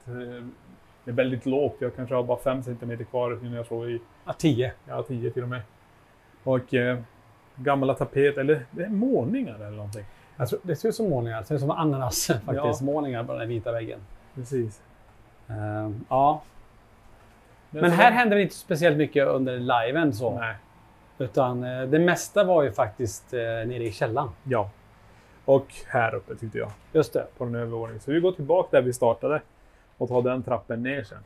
Det 1.09 1.13
är 1.13 1.15
väldigt 1.15 1.45
lågt. 1.45 1.75
Jag 1.79 1.95
kanske 1.95 2.15
har 2.15 2.23
bara 2.23 2.37
5 2.37 2.63
cm 2.63 3.05
kvar 3.05 3.39
innan 3.41 3.53
jag 3.53 3.65
slår 3.65 3.89
i. 3.89 4.01
Ja, 4.25 4.33
10. 4.33 4.71
Ja, 4.87 5.03
10 5.03 5.31
till 5.31 5.43
och 5.43 5.49
med. 5.49 5.61
Och 6.43 6.73
eh, 6.73 6.99
gamla 7.55 7.93
tapet, 7.93 8.37
eller 8.37 8.65
det 8.71 8.83
är 8.83 8.89
målningar 8.89 9.55
eller 9.55 9.69
någonting. 9.69 10.05
Tror, 10.49 10.59
det 10.63 10.75
ser 10.75 10.89
ut 10.89 10.95
som 10.95 11.09
målningar. 11.09 11.39
Det 11.39 11.45
ser 11.45 11.55
ut 11.55 11.61
som 11.61 11.71
ananas 11.71 12.27
faktiskt. 12.45 12.81
Ja. 12.81 12.85
Målningar 12.85 13.23
på 13.23 13.33
den 13.33 13.47
vita 13.49 13.71
väggen. 13.71 13.99
Precis. 14.35 14.81
Ehm, 15.47 16.05
ja. 16.09 16.41
Men 17.69 17.91
så- 17.91 17.97
här 17.97 18.11
hände 18.11 18.35
det 18.35 18.41
inte 18.41 18.55
speciellt 18.55 18.97
mycket 18.97 19.27
under 19.27 19.59
liven 19.59 20.13
så. 20.13 20.39
Nej. 20.39 20.55
Utan 21.17 21.63
eh, 21.63 21.81
det 21.81 21.99
mesta 21.99 22.43
var 22.43 22.63
ju 22.63 22.71
faktiskt 22.71 23.33
eh, 23.33 23.39
nere 23.39 23.83
i 23.83 23.91
källaren. 23.91 24.29
Ja. 24.43 24.69
Och 25.45 25.67
här 25.87 26.15
uppe 26.15 26.35
tyckte 26.35 26.57
jag. 26.57 26.71
Just 26.93 27.13
det. 27.13 27.25
på 27.37 27.45
den 27.45 27.55
övre 27.55 27.65
våningen. 27.75 27.99
Så 28.01 28.11
vi 28.11 28.19
går 28.19 28.31
tillbaka 28.31 28.69
där 28.77 28.81
vi 28.81 28.93
startade 28.93 29.41
och 29.99 30.09
tar 30.09 30.21
den 30.21 30.43
trappen 30.43 30.83
ner 30.83 31.03
sen. 31.03 31.23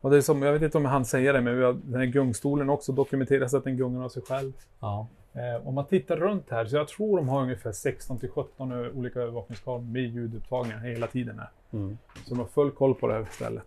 Och 0.00 0.10
det 0.10 0.16
är 0.16 0.20
som, 0.20 0.42
jag 0.42 0.52
vet 0.52 0.62
inte 0.62 0.78
om 0.78 0.84
han 0.84 1.04
säger 1.04 1.32
det, 1.32 1.40
men 1.40 1.58
vi 1.58 1.64
har, 1.64 1.72
den 1.72 2.00
här 2.00 2.06
gungstolen 2.06 2.70
också 2.70 2.92
dokumenteras 2.92 3.54
att 3.54 3.64
den 3.64 3.76
gungar 3.76 4.04
av 4.04 4.08
sig 4.08 4.22
själv. 4.22 4.52
Ja. 4.80 5.06
Eh, 5.32 5.68
om 5.68 5.74
man 5.74 5.86
tittar 5.86 6.16
runt 6.16 6.50
här, 6.50 6.66
så 6.66 6.76
jag 6.76 6.88
tror 6.88 7.16
de 7.16 7.28
har 7.28 7.42
ungefär 7.42 7.72
16 7.72 8.18
till 8.18 8.28
17 8.30 8.72
olika 8.72 9.20
övervakningskameror 9.20 9.92
med 9.92 10.02
ljudupptagningar 10.02 10.78
hela 10.78 11.06
tiden 11.06 11.38
här. 11.38 11.50
Mm. 11.70 11.98
Så 12.24 12.34
de 12.34 12.38
har 12.38 12.46
full 12.46 12.70
koll 12.70 12.94
på 12.94 13.06
det 13.06 13.14
här 13.14 13.26
stället. 13.30 13.64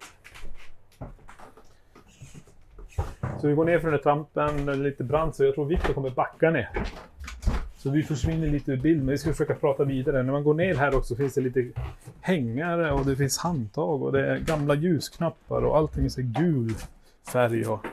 Så 3.42 3.48
vi 3.48 3.54
går 3.54 3.66
ner 3.66 3.80
för 3.80 3.88
den 3.88 3.94
här 3.94 4.04
trampen, 4.04 4.84
lite 4.84 5.04
brant, 5.04 5.36
så 5.36 5.44
jag 5.44 5.56
tror 5.56 5.66
Viktor 5.66 5.94
kommer 5.94 6.10
backa 6.10 6.50
ner. 6.50 6.70
Så 7.82 7.90
vi 7.90 8.04
försvinner 8.04 8.48
lite 8.48 8.72
ur 8.72 8.78
bild, 8.78 8.98
men 9.04 9.12
vi 9.12 9.18
ska 9.18 9.32
försöka 9.32 9.56
prata 9.56 9.84
vidare. 9.84 10.24
När 10.24 10.32
man 10.32 10.44
går 10.44 10.54
ner 10.54 10.76
här 10.76 10.96
också 10.96 11.16
finns 11.16 11.34
det 11.34 11.42
lite 11.42 11.68
hängare 12.22 12.92
och 12.92 13.06
det 13.06 13.16
finns 13.16 13.38
handtag 13.38 14.04
och 14.04 14.12
det 14.12 14.28
är 14.28 14.40
gamla 14.40 14.76
ljusknappar 14.76 15.62
och 15.62 15.78
allting 15.78 16.06
är 16.06 16.10
så 16.10 16.22
gul 16.22 16.74
färg. 17.32 17.66
Och... 17.68 17.86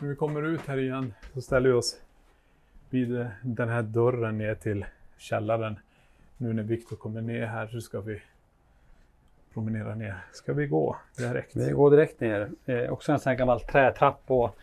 När 0.00 0.08
vi 0.08 0.16
kommer 0.16 0.42
ut 0.42 0.60
här 0.66 0.78
igen 0.78 1.14
så 1.34 1.40
ställer 1.40 1.68
vi 1.68 1.74
oss 1.74 2.00
vid 2.90 3.26
den 3.42 3.68
här 3.68 3.82
dörren 3.82 4.38
ner 4.38 4.54
till 4.54 4.84
källaren. 5.18 5.78
Nu 6.36 6.52
när 6.52 6.62
Viktor 6.62 6.96
kommer 6.96 7.20
ner 7.20 7.46
här 7.46 7.66
så 7.66 7.80
ska 7.80 8.00
vi 8.00 8.22
promenera 9.54 9.94
ner. 9.94 10.16
Ska 10.32 10.52
vi 10.52 10.66
gå 10.66 10.96
direkt? 11.16 11.56
Vi 11.56 11.70
går 11.70 11.90
direkt 11.90 12.20
ner. 12.20 12.50
Eh, 12.66 12.92
också 12.92 13.12
en 13.12 13.20
sån 13.20 13.30
här 13.30 13.36
gammal 13.36 13.60
trätrapp. 13.60 14.22
Och 14.26 14.56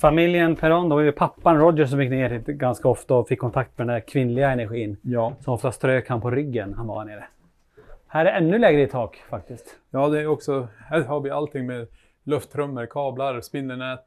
familjen 0.00 0.56
Peron, 0.56 0.88
då 0.88 0.96
var 0.96 1.02
ju 1.02 1.12
pappan 1.12 1.58
Roger 1.58 1.86
som 1.86 2.02
gick 2.02 2.10
ner 2.10 2.30
hit 2.30 2.46
ganska 2.46 2.88
ofta 2.88 3.14
och 3.14 3.28
fick 3.28 3.38
kontakt 3.38 3.78
med 3.78 3.86
den 3.86 3.94
där 3.94 4.00
kvinnliga 4.00 4.50
energin. 4.50 4.96
Ja. 5.02 5.32
Som 5.40 5.54
ofta 5.54 5.72
strök 5.72 6.08
han 6.08 6.20
på 6.20 6.30
ryggen 6.30 6.74
han 6.74 6.86
var 6.86 7.04
nere. 7.04 7.24
Här 8.06 8.24
är 8.24 8.32
ännu 8.32 8.58
lägre 8.58 8.82
i 8.82 8.86
tak 8.86 9.16
faktiskt. 9.16 9.78
Ja, 9.90 10.08
det 10.08 10.20
är 10.20 10.26
också, 10.26 10.68
här 10.78 11.04
har 11.04 11.20
vi 11.20 11.30
allting 11.30 11.66
med 11.66 11.86
lufttrummor, 12.22 12.86
kablar, 12.86 13.40
spindelnät, 13.40 14.04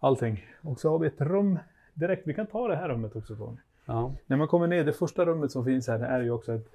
allting. 0.00 0.46
Och 0.62 0.80
så 0.80 0.90
har 0.90 0.98
vi 0.98 1.06
ett 1.06 1.20
rum 1.20 1.58
direkt. 1.94 2.26
Vi 2.26 2.34
kan 2.34 2.46
ta 2.46 2.68
det 2.68 2.76
här 2.76 2.88
rummet 2.88 3.16
också 3.16 3.36
Tony. 3.36 3.56
Ja. 3.86 4.12
När 4.26 4.36
man 4.36 4.48
kommer 4.48 4.66
ner, 4.66 4.84
det 4.84 4.92
första 4.92 5.24
rummet 5.24 5.50
som 5.50 5.64
finns 5.64 5.88
här, 5.88 5.98
det 5.98 6.06
är 6.06 6.20
ju 6.20 6.30
också 6.30 6.54
ett 6.54 6.68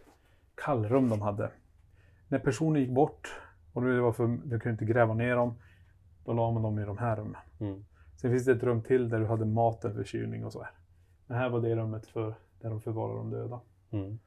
kallrum 0.56 1.10
de 1.10 1.22
hade. 1.22 1.50
När 2.28 2.40
personen 2.40 2.82
gick 2.82 2.92
bort 2.92 3.42
och 3.74 3.82
det 3.82 4.02
var 4.02 4.12
för, 4.12 4.24
de 4.28 4.60
kunde 4.60 4.70
inte 4.70 4.86
gräva 4.86 5.14
ner 5.14 5.36
dem, 5.36 5.56
då 6.26 6.34
la 6.34 6.52
man 6.52 6.64
dem 6.64 6.80
i 6.80 6.86
de 6.86 6.98
här 6.98 7.16
rummen. 7.16 7.38
Mm. 7.60 7.86
Sen 8.24 8.32
finns 8.32 8.46
det 8.46 8.52
ett 8.52 8.64
rum 8.64 8.82
till 8.82 9.10
där 9.10 9.20
du 9.20 9.26
hade 9.26 9.46
maten 9.46 9.94
för 9.94 10.04
kylning 10.04 10.46
och 10.46 10.52
så 10.52 10.62
här. 10.62 10.72
Det 11.28 11.34
här 11.34 11.50
var 11.50 11.60
det 11.60 11.76
rummet 11.76 12.08
för, 12.08 12.34
där 12.62 12.70
de 12.70 12.82
förvarade 12.82 13.18
de 13.18 13.30
döda. 13.30 13.60
Mm. 13.92 14.20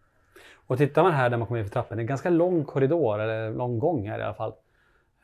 Och 0.66 0.78
tittar 0.78 1.02
man 1.02 1.12
här 1.12 1.30
där 1.30 1.36
man 1.36 1.46
kommer 1.46 1.60
in 1.60 1.66
för 1.66 1.72
trappen, 1.72 1.96
det 1.96 2.00
är 2.00 2.02
en 2.02 2.06
ganska 2.06 2.30
lång 2.30 2.64
korridor, 2.64 3.20
eller 3.20 3.50
lång 3.50 3.78
gång 3.78 4.08
här 4.08 4.18
i 4.18 4.22
alla 4.22 4.34
fall. 4.34 4.52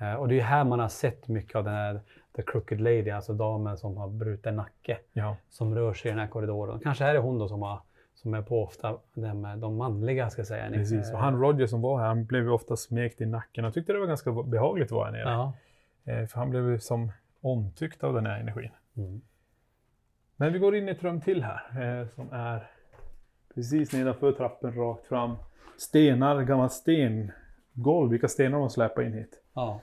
Eh, 0.00 0.14
och 0.14 0.28
det 0.28 0.40
är 0.40 0.44
här 0.44 0.64
man 0.64 0.80
har 0.80 0.88
sett 0.88 1.28
mycket 1.28 1.56
av 1.56 1.64
den 1.64 1.74
här 1.74 2.00
The 2.37 2.42
Crooked 2.42 2.80
Lady, 2.80 3.11
alltså 3.11 3.32
damen 3.32 3.76
som 3.78 3.96
har 3.96 4.08
bruten 4.08 4.56
nacke. 4.56 4.98
Ja. 5.12 5.37
Som 5.50 5.74
rör 5.74 5.94
sig 5.94 6.08
i 6.08 6.12
den 6.12 6.20
här 6.20 6.28
korridoren. 6.28 6.80
Kanske 6.80 7.04
är 7.04 7.14
det 7.14 7.20
hon 7.20 7.38
då 7.38 7.48
som, 7.48 7.62
har, 7.62 7.80
som 8.14 8.35
är 8.35 8.42
på 8.42 8.62
ofta 8.62 8.98
de, 9.14 9.61
de 9.61 9.76
manliga, 9.76 10.30
ska 10.30 10.40
jag 10.40 10.46
säga. 10.46 10.70
Precis, 10.70 11.12
och 11.12 11.18
han 11.18 11.40
Roger 11.40 11.66
som 11.66 11.80
var 11.80 11.98
här, 11.98 12.06
han 12.06 12.24
blev 12.24 12.42
ju 12.42 12.50
ofta 12.50 12.76
smekt 12.76 13.20
i 13.20 13.26
nacken. 13.26 13.64
Jag 13.64 13.74
tyckte 13.74 13.92
det 13.92 13.98
var 13.98 14.06
ganska 14.06 14.32
behagligt 14.32 14.87
att 14.87 14.92
vara 14.92 15.04
här 15.04 15.12
nere. 15.12 15.30
Ja. 15.30 15.52
Eh, 16.04 16.26
För 16.26 16.38
han 16.38 16.50
blev 16.50 16.78
som 16.78 17.12
omtyckt 17.42 18.05
av 18.05 18.14
den 18.14 18.26
här 18.26 18.40
energin. 18.40 18.70
Mm. 18.96 19.20
Men 20.37 20.52
vi 20.52 20.59
går 20.59 20.76
in 20.76 20.88
i 20.88 20.90
ett 20.90 21.02
rum 21.02 21.20
till 21.20 21.42
här 21.44 22.00
eh, 22.00 22.09
som 22.14 22.33
är 22.33 22.70
precis 23.55 23.92
nedanför 23.92 24.33
trappen 24.33 24.74
rakt 24.74 25.07
fram. 25.07 25.37
Stenar, 25.78 26.42
gammalt 26.42 26.72
stengolv. 26.72 28.11
Vilka 28.11 28.28
stenar 28.28 28.59
de 28.59 28.70
släpar 28.70 29.02
in 29.02 29.12
hit. 29.12 29.42
Ja. 29.55 29.81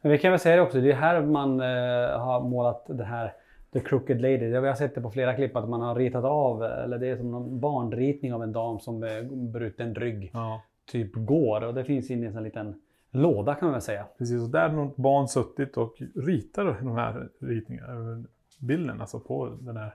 Men 0.00 0.12
vi 0.12 0.18
kan 0.18 0.30
väl 0.30 0.40
säga 0.40 0.56
det 0.56 0.62
också, 0.62 0.80
det 0.80 0.92
är 0.92 0.96
här 0.96 1.22
man 1.22 1.60
eh, 1.60 2.18
har 2.20 2.40
målat 2.48 2.86
det 2.88 3.04
här 3.04 3.32
The 3.72 3.80
Crooked 3.80 4.20
Lady. 4.20 4.46
Vi 4.60 4.68
har 4.68 4.74
sett 4.74 4.94
det 4.94 5.00
på 5.00 5.10
flera 5.10 5.34
klipp 5.34 5.56
att 5.56 5.68
man 5.68 5.80
har 5.80 5.94
ritat 5.94 6.24
av, 6.24 6.62
eller 6.62 6.98
det 6.98 7.06
är 7.08 7.16
som 7.16 7.34
en 7.34 7.60
barnritning 7.60 8.34
av 8.34 8.42
en 8.42 8.52
dam 8.52 8.80
som 8.80 8.98
med 8.98 9.32
bruten 9.36 9.94
rygg 9.94 10.30
Ja. 10.34 10.62
typ 10.86 11.10
går. 11.14 11.64
Och 11.64 11.74
det 11.74 11.84
finns 11.84 12.10
inne 12.10 12.22
i 12.22 12.26
en 12.26 12.32
sån 12.32 12.42
liten 12.42 12.80
låda 13.14 13.54
kan 13.54 13.66
man 13.66 13.72
väl 13.72 13.82
säga. 13.82 14.06
Precis, 14.18 14.42
och 14.42 14.50
där 14.50 14.68
har 14.68 14.76
något 14.76 14.96
barn 14.96 15.28
suttit 15.28 15.76
och 15.76 15.94
ritar 16.14 16.64
de 16.64 16.96
här 16.96 17.28
ritningarna, 17.40 18.24
bilden 18.60 19.00
alltså 19.00 19.20
på 19.20 19.48
den 19.60 19.76
här 19.76 19.94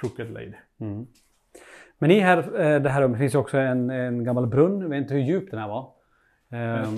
Crooked 0.00 0.30
Lady. 0.32 0.52
Mm. 0.78 1.06
Men 1.98 2.10
i 2.10 2.20
här, 2.20 2.38
eh, 2.60 2.82
det 2.82 2.90
här 2.90 3.02
rummet 3.02 3.18
finns 3.18 3.34
också 3.34 3.58
en, 3.58 3.90
en 3.90 4.24
gammal 4.24 4.46
brunn. 4.46 4.80
Jag 4.80 4.88
vet 4.88 4.98
inte 5.02 5.14
hur 5.14 5.20
djup 5.20 5.50
den 5.50 5.60
här 5.60 5.68
var. 5.68 5.92
Eh, 6.50 6.58
Ehm, 6.88 6.96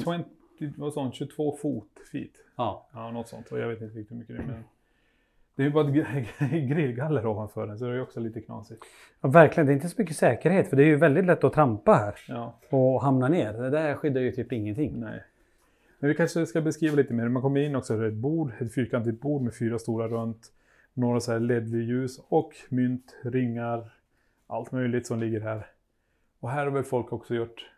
20, 0.59 0.73
vad 0.77 0.95
han, 0.97 1.13
22 1.13 1.57
fot 1.57 1.89
feet. 2.13 2.31
ja. 2.57 2.89
Ja, 2.93 3.11
något 3.11 3.29
sånt. 3.29 3.53
Och 3.53 3.59
jag 3.59 3.69
vet 3.69 3.81
inte 3.81 3.99
riktigt 3.99 4.11
hur 4.13 4.17
mycket 4.21 4.37
det 4.37 4.43
är. 4.43 4.47
Men 4.47 4.65
det 5.57 5.63
är 5.63 5.67
ju 5.67 5.73
bara 5.73 5.89
ett 5.89 5.95
gr- 5.95 6.67
grillgaller 6.75 7.27
ovanför 7.27 7.67
den, 7.67 7.79
så 7.79 7.85
det 7.85 7.91
är 7.91 7.95
ju 7.95 8.03
också 8.03 8.21
lite 8.21 8.41
knasigt. 8.41 8.85
ja, 9.21 9.29
verkligen. 9.29 9.67
Det 9.67 9.73
är 9.73 9.75
inte 9.75 9.89
så 9.89 10.03
mycket 10.03 10.17
säkerhet 10.17 10.69
för 10.69 10.77
det 10.77 10.83
är 10.83 10.87
ju 10.87 10.97
väldigt 10.97 11.25
lätt 11.27 11.45
att 11.45 11.53
trampa 11.53 11.93
här 11.95 12.15
Ja, 12.29 12.59
och 12.71 13.03
hamna 13.03 13.29
ner. 13.29 13.53
Det 13.53 13.71
där 13.71 13.95
skyddar 13.95 14.21
ju 14.21 14.33
typ 14.33 14.53
ingenting. 14.53 15.01
nej. 15.01 15.25
Men 16.03 16.09
vi 16.09 16.15
kanske 16.15 16.47
ska 16.47 16.61
beskriva 16.61 16.97
lite 16.97 17.15
mer. 17.15 17.29
Man 17.29 17.43
kommer 17.43 17.61
in 17.61 17.77
också, 17.77 17.95
är 17.95 18.03
ett 18.05 18.15
bord, 18.15 18.53
ett 18.61 18.75
fyrkantigt 18.75 19.21
bord 19.21 19.43
med 19.43 19.55
fyra 19.55 19.79
stora 19.79 20.09
runt. 20.09 20.53
Några 20.95 21.21
så 21.21 21.33
här 21.33 21.41
LED-ljus 21.41 22.21
och 22.29 22.57
mynt, 22.69 23.17
ringar, 23.23 23.95
allt 24.47 24.73
möjligt 24.73 25.07
som 25.07 25.21
ligger 25.21 25.41
här. 25.41 25.67
Och 26.41 26.51
här 26.51 26.65
har 26.65 26.73
väl 26.73 26.85
folk 26.85 27.13
också 27.13 27.35
gjort, 27.35 27.71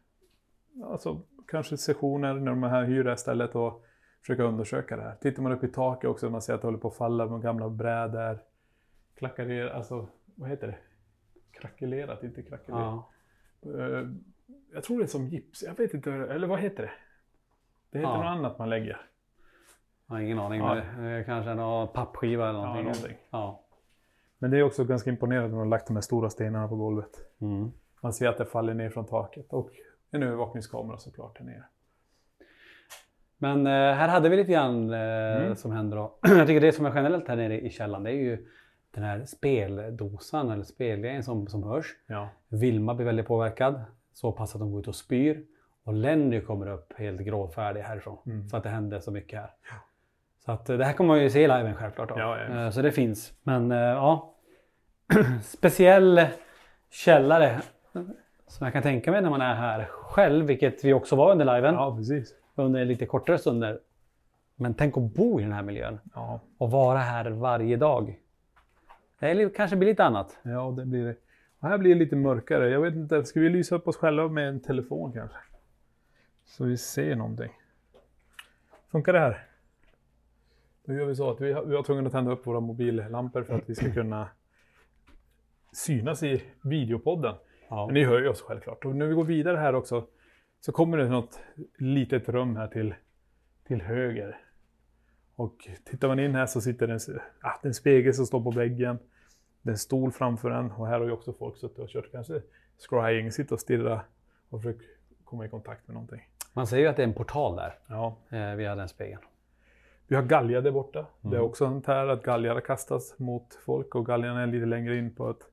alltså 0.84 1.22
kanske 1.46 1.76
sessioner 1.76 2.34
när 2.34 2.50
de 2.50 2.64
är 2.64 2.68
här 2.68 2.84
hyr 2.84 3.04
det 3.04 3.10
här 3.10 3.16
stället 3.16 3.54
och 3.54 3.84
försöka 4.20 4.42
undersöka 4.42 4.96
det 4.96 5.02
här. 5.02 5.16
Tittar 5.20 5.42
man 5.42 5.52
upp 5.52 5.64
i 5.64 5.68
taket 5.68 6.10
också, 6.10 6.30
man 6.30 6.42
ser 6.42 6.54
att 6.54 6.60
det 6.60 6.66
håller 6.66 6.78
på 6.78 6.88
att 6.88 6.96
falla 6.96 7.26
med 7.26 7.42
gamla 7.42 7.70
brädor. 7.70 8.38
Klackar 9.14 9.66
alltså 9.66 10.08
vad 10.34 10.50
heter 10.50 10.66
det? 10.66 10.76
Krackelerat, 11.50 12.24
inte 12.24 12.42
krackelerat. 12.42 13.04
Ja. 13.60 13.78
Eh, 13.78 14.08
Jag 14.72 14.84
tror 14.84 14.98
det 14.98 15.04
är 15.04 15.06
som 15.06 15.28
gips, 15.28 15.62
jag 15.62 15.76
vet 15.76 15.94
inte, 15.94 16.12
eller 16.12 16.46
vad 16.46 16.60
heter 16.60 16.82
det? 16.82 16.90
Det 17.94 17.98
heter 17.98 18.10
Ja. 18.12 18.16
något 18.16 18.26
annat 18.26 18.58
man 18.58 18.70
lägger. 18.70 19.00
Jag 20.06 20.14
har 20.14 20.20
ingen 20.22 20.38
aning. 20.38 20.60
Ja. 20.60 20.80
Men, 20.98 21.24
kanske 21.24 21.54
någon 21.54 21.88
pappskiva 21.88 22.48
eller 22.48 22.58
Ja, 22.58 22.64
någonting. 22.64 22.84
någonting. 22.84 23.16
Ja. 23.30 23.60
Men 24.38 24.50
det 24.50 24.58
är 24.58 24.62
också 24.62 24.84
ganska 24.84 25.10
imponerande 25.10 25.48
när 25.48 25.54
de 25.54 25.58
har 25.58 25.66
lagt 25.66 25.86
de 25.86 25.96
här 25.96 26.00
stora 26.00 26.30
stenarna 26.30 26.68
på 26.68 26.76
golvet. 26.76 27.10
Mm. 27.40 27.70
Man 28.00 28.12
ser 28.12 28.28
att 28.28 28.38
det 28.38 28.46
faller 28.46 28.74
ner 28.74 28.90
från 28.90 29.06
taket 29.06 29.52
och 29.52 29.70
en 30.10 30.22
övervakningskamera 30.22 30.98
såklart 30.98 31.38
här 31.38 31.46
nere. 31.46 31.64
Men 33.38 33.66
eh, 33.66 33.72
här 33.72 34.08
hade 34.08 34.28
vi 34.28 34.36
lite 34.36 34.52
grann 34.52 34.90
eh, 34.90 35.36
Mm. 35.42 35.56
som 35.56 35.72
händer 35.72 35.96
då. 35.96 36.14
Jag 36.22 36.46
tycker 36.46 36.60
det 36.60 36.72
som 36.72 36.86
är 36.86 36.94
generellt 36.94 37.28
här 37.28 37.36
nere 37.36 37.60
i 37.60 37.70
källaren 37.70 38.04
det 38.04 38.10
är 38.10 38.14
ju 38.14 38.46
den 38.90 39.04
här 39.04 39.24
speldosan 39.24 40.50
eller 40.50 40.64
spelgrejen 40.64 41.22
som, 41.24 41.46
som 41.46 41.62
hörs. 41.62 41.86
Ja. 42.06 42.28
Vilma 42.48 42.94
blir 42.94 43.06
väldigt 43.06 43.26
påverkad. 43.26 43.80
Så 44.12 44.32
pass 44.32 44.54
att 44.54 44.60
hon 44.60 44.70
går 44.72 44.80
ut 44.80 44.88
och 44.88 44.94
spyr. 44.94 45.44
Och 45.84 45.92
Lenny 45.94 46.40
kommer 46.40 46.66
upp 46.68 46.92
helt 46.96 47.20
gråtfärdig 47.20 47.80
härifrån. 47.80 48.18
Mm. 48.26 48.48
För 48.48 48.56
att 48.58 48.62
det 48.62 48.68
hände 48.70 49.00
så 49.00 49.10
mycket 49.10 49.40
här. 49.40 49.50
Så 50.44 50.52
att 50.52 50.68
eh, 50.70 50.76
det 50.76 50.84
här 50.84 50.92
kommer 50.92 51.08
man 51.08 51.22
ju 51.22 51.30
se 51.30 51.40
i 51.42 51.48
liven 51.48 51.74
självklart. 51.74 52.10
Ja, 52.16 52.38
ja. 52.38 52.64
Eh, 52.64 52.70
Så 52.70 52.82
det 52.82 52.92
finns. 52.92 53.32
Men 53.42 53.72
eh, 53.72 53.78
ja. 53.78 54.34
Speciell 55.42 56.20
källare. 56.90 57.60
Som 58.46 58.64
jag 58.64 58.72
kan 58.72 58.82
tänka 58.82 59.10
mig 59.10 59.22
när 59.22 59.30
man 59.30 59.40
är 59.40 59.54
här 59.54 59.84
själv. 59.90 60.46
Vilket 60.46 60.84
vi 60.84 60.92
också 60.92 61.16
var 61.16 61.32
under 61.32 61.54
liven. 61.56 61.74
ja, 61.74 61.96
precis. 61.96 62.34
Under 62.54 62.84
lite 62.84 63.06
kortare 63.06 63.38
stunder. 63.38 63.78
Men 64.56 64.74
tänk 64.74 64.96
att 64.96 65.02
bo 65.14 65.40
i 65.40 65.42
den 65.42 65.52
här 65.52 65.62
miljön. 65.62 66.00
Ja, 66.14 66.40
Och 66.58 66.70
vara 66.70 66.98
här 66.98 67.30
varje 67.30 67.76
dag. 67.76 68.18
Det 69.18 69.56
kanske 69.56 69.76
blir 69.76 69.88
lite 69.88 70.04
annat. 70.04 70.38
ja 70.42 70.74
det 70.76 70.84
blir 70.84 71.04
det. 71.04 71.14
Och 71.60 71.68
här 71.68 71.78
blir 71.78 71.94
det 71.94 71.98
lite 72.00 72.16
mörkare. 72.16 72.68
Jag 72.70 72.80
vet 72.80 72.94
inte, 72.94 73.24
ska 73.24 73.40
vi 73.40 73.48
lysa 73.48 73.74
upp 73.74 73.88
oss 73.88 73.96
själva 73.96 74.28
med 74.28 74.48
en 74.48 74.60
telefon 74.60 75.12
kanske? 75.12 75.36
Så 76.44 76.64
vi 76.64 76.76
ser 76.76 77.16
någonting. 77.16 77.52
Funkar 78.90 79.12
det 79.12 79.18
här? 79.18 79.46
Då 80.84 80.94
gör 80.94 81.06
vi 81.06 81.14
så 81.14 81.30
att 81.30 81.40
vi 81.40 81.52
har, 81.52 81.64
vi 81.64 81.76
har 81.76 81.82
tvungna 81.82 82.06
att 82.06 82.12
tända 82.12 82.32
upp 82.32 82.46
våra 82.46 82.60
mobillampor 82.60 83.42
för 83.42 83.54
att 83.54 83.70
vi 83.70 83.74
ska 83.74 83.92
kunna 83.92 84.28
synas 85.72 86.22
i 86.22 86.42
videopodden. 86.62 87.34
Ja. 87.68 87.86
Men 87.86 87.94
ni 87.94 88.04
hör 88.04 88.20
ju 88.20 88.28
oss 88.28 88.42
självklart. 88.42 88.84
Och 88.84 88.96
när 88.96 89.06
vi 89.06 89.14
går 89.14 89.24
vidare 89.24 89.56
här 89.56 89.74
också 89.74 90.06
så 90.60 90.72
kommer 90.72 90.98
det 90.98 91.08
något 91.08 91.40
litet 91.78 92.28
rum 92.28 92.56
här 92.56 92.68
till, 92.68 92.94
till 93.66 93.82
höger. 93.82 94.40
Och 95.36 95.68
tittar 95.84 96.08
man 96.08 96.18
in 96.18 96.34
här 96.34 96.46
så 96.46 96.60
sitter 96.60 96.86
det 96.86 96.92
en, 96.92 97.20
är 97.42 97.66
en 97.66 97.74
spegel 97.74 98.14
som 98.14 98.26
står 98.26 98.42
på 98.42 98.50
väggen. 98.50 98.98
Det 99.62 99.70
är 99.70 99.72
en 99.72 99.78
stol 99.78 100.12
framför 100.12 100.50
den 100.50 100.70
och 100.70 100.86
här 100.86 100.98
har 100.98 101.06
ju 101.06 101.12
också 101.12 101.32
folk 101.32 101.56
suttit 101.56 101.78
och 101.78 101.88
kört 101.88 102.12
kanske 102.12 102.42
scrying, 102.78 103.32
sitta 103.32 103.54
och 103.54 103.60
stirra 103.60 104.00
och 104.48 104.62
försöka 104.62 104.84
komma 105.24 105.46
i 105.46 105.48
kontakt 105.48 105.88
med 105.88 105.94
någonting. 105.94 106.28
Man 106.56 106.66
säger 106.66 106.82
ju 106.82 106.88
att 106.90 106.96
det 106.96 107.02
är 107.02 107.06
en 107.06 107.14
portal 107.14 107.56
där. 107.56 107.78
Ja. 107.86 108.16
Eh, 108.30 108.54
via 108.54 108.74
den 108.74 108.88
spegeln. 108.88 109.22
Vi 110.06 110.16
har 110.16 110.22
galja 110.22 110.60
där 110.60 110.70
borta. 110.70 111.06
Det 111.20 111.28
är 111.28 111.32
Mm. 111.32 111.44
också 111.44 111.64
sånt 111.64 111.86
här 111.86 112.06
att 112.06 112.22
galgar 112.22 112.60
kastas 112.60 113.18
mot 113.18 113.54
folk 113.54 113.94
och 113.94 114.06
galgen 114.06 114.36
är 114.36 114.46
lite 114.46 114.66
längre 114.66 114.96
in 114.96 115.14
på 115.14 115.30
ett, 115.30 115.46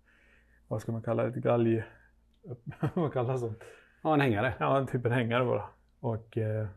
vad 0.68 0.82
ska 0.82 0.92
man 0.92 1.02
kalla 1.02 1.24
det, 1.24 1.30
ett 1.30 1.36
galg... 1.36 1.84
vad 2.94 3.14
kallas 3.14 3.42
det? 3.42 3.54
Ja, 4.02 4.14
en 4.14 4.22
hängare. 4.22 4.54
Ja, 4.60 4.78
en 4.78 4.88
typ 4.88 5.06
en 5.06 5.12
hängare 5.12 5.46
bara. 5.46 5.64
Och 6.00 6.38
eh, 6.38 6.68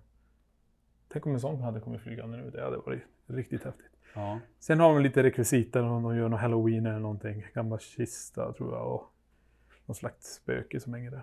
Tänk 1.09 1.27
om 1.27 1.33
en 1.33 1.41
sån 1.41 1.61
hade 1.63 1.81
kommit 1.81 2.01
flygande 2.01 2.37
nu. 2.37 2.51
Det 2.51 2.63
hade 2.65 2.77
varit 2.77 3.03
riktigt 3.27 3.65
häftigt. 3.65 3.91
Ja. 4.15 4.39
Sen 4.59 4.81
har 4.81 4.95
de 4.95 5.03
lite 5.03 5.23
rekvisita, 5.23 5.83
om 5.83 6.03
de 6.03 6.17
gör 6.17 6.29
någon 6.29 6.41
halloween 6.41 6.87
eller 6.87 6.99
någonting. 6.99 7.47
Gamla 7.55 7.79
kista 7.79 8.53
tror 8.53 8.75
jag 8.75 8.93
och 8.95 9.13
någon 9.87 9.95
slags 9.95 10.27
spöke 10.35 10.81
som 10.81 10.95
hänger 10.95 11.11
där. 11.11 11.23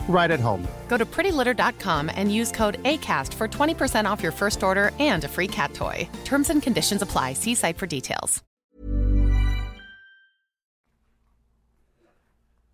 right 0.11 0.31
at 0.31 0.39
home. 0.39 0.67
Go 0.87 0.97
to 0.97 1.05
prettylitter.com 1.05 2.11
and 2.15 2.31
use 2.31 2.51
code 2.51 2.79
ACAST 2.83 3.33
for 3.33 3.47
20% 3.47 4.11
off 4.11 4.23
your 4.23 4.33
first 4.33 4.63
order 4.63 4.91
and 4.99 5.23
a 5.23 5.27
free 5.27 5.47
cat 5.47 5.73
toy. 5.73 6.07
Terms 6.23 6.49
and 6.49 6.61
conditions 6.61 7.01
apply. 7.01 7.33
See 7.33 7.55
site 7.55 7.77
for 7.77 7.87
details. 7.87 8.43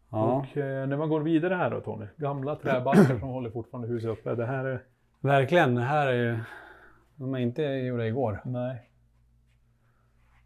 Ja. 0.09 0.33
Och 0.33 0.57
eh, 0.57 0.87
när 0.87 0.97
man 0.97 1.09
går 1.09 1.21
vidare 1.21 1.55
här 1.55 1.69
då 1.69 1.81
Tony. 1.81 2.05
Gamla 2.17 2.55
träbalkar 2.55 3.19
som 3.19 3.29
håller 3.29 3.49
fortfarande 3.49 3.87
huset 3.87 4.09
uppe. 4.09 4.35
Det 4.35 4.45
här 4.45 4.65
är... 4.65 4.83
Verkligen. 5.19 5.75
Det 5.75 5.81
här 5.81 6.07
är 6.07 6.13
ju... 6.13 6.39
De 7.15 7.33
är 7.33 7.39
inte 7.39 7.61
gjorda 7.63 8.05
igår. 8.05 8.41
Nej. 8.45 8.89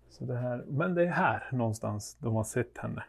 Så 0.09 0.25
det 0.25 0.37
här, 0.37 0.63
men 0.67 0.95
det 0.95 1.03
är 1.03 1.11
här 1.11 1.49
någonstans 1.51 2.17
de 2.19 2.35
har 2.35 2.43
sett 2.43 2.77
henne. 2.77 3.03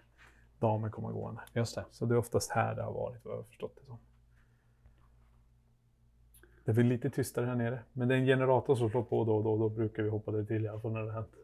Damen 0.63 0.91
komma 0.91 1.11
gående. 1.13 1.41
Just 1.53 1.75
det. 1.75 1.85
Så 1.91 2.07
det 2.07 2.15
är 2.15 2.19
oftast 2.19 2.51
här 2.51 2.75
det 2.75 2.83
har 2.83 2.93
varit 2.93 3.25
vad 3.25 3.33
jag 3.35 3.39
har 3.39 3.45
förstått 3.45 3.77
det 3.81 3.87
som. 3.87 3.99
Det 6.65 6.71
är 6.71 6.75
väl 6.75 6.87
lite 6.87 7.11
tystare 7.11 7.47
här 7.47 7.55
nere. 7.55 7.79
Men 7.93 8.09
det 8.09 8.15
är 8.15 8.19
en 8.19 8.27
generator 8.27 8.75
som 8.75 8.91
slår 8.91 9.03
på 9.03 9.25
då 9.25 9.37
och 9.37 9.45
då. 9.45 9.57
Då 9.59 9.69
brukar 9.69 10.03
vi 10.03 10.09
hoppa 10.09 10.31
det 10.31 10.45
till 10.45 10.65
i 10.65 10.69
alla 10.69 10.81
fall 10.81 10.93
när 10.93 11.03
det 11.03 11.13
hänt. 11.13 11.35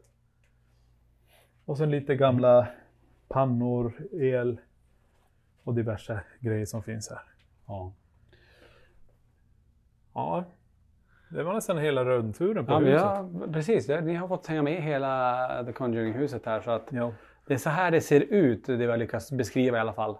Och 1.65 1.77
sen 1.77 1.91
lite 1.91 2.15
gamla 2.15 2.67
pannor, 3.27 3.93
el 4.11 4.59
och 5.63 5.73
diverse 5.75 6.21
grejer 6.39 6.65
som 6.65 6.83
finns 6.83 7.09
här. 7.09 7.21
Ja. 7.67 7.93
Ja, 10.13 10.43
det 11.29 11.43
var 11.43 11.53
nästan 11.53 11.77
hela 11.77 12.05
rundturen 12.05 12.65
på 12.65 12.71
Ja, 12.71 12.79
huset. 12.79 12.93
ja, 13.01 13.29
precis. 13.53 13.87
Ni 13.87 14.13
har 14.15 14.27
fått 14.27 14.47
hänga 14.47 14.61
med 14.63 14.83
hela 14.83 15.63
The 15.65 15.71
Conjuring-huset 15.73 16.45
här. 16.45 16.61
Så 16.61 16.71
att 16.71 16.87
Ja. 16.91 17.11
Det 17.49 17.53
är 17.53 17.57
så 17.57 17.69
här 17.69 17.91
det 17.91 18.01
ser 18.01 18.19
ut, 18.21 18.65
det 18.65 18.75
vi 18.77 18.85
har 18.85 18.97
lyckats 18.97 19.31
beskriva 19.31 19.77
i 19.77 19.81
alla 19.81 19.93
fall. 19.93 20.17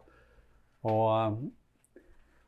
Och, 0.82 1.10
Om 1.12 1.52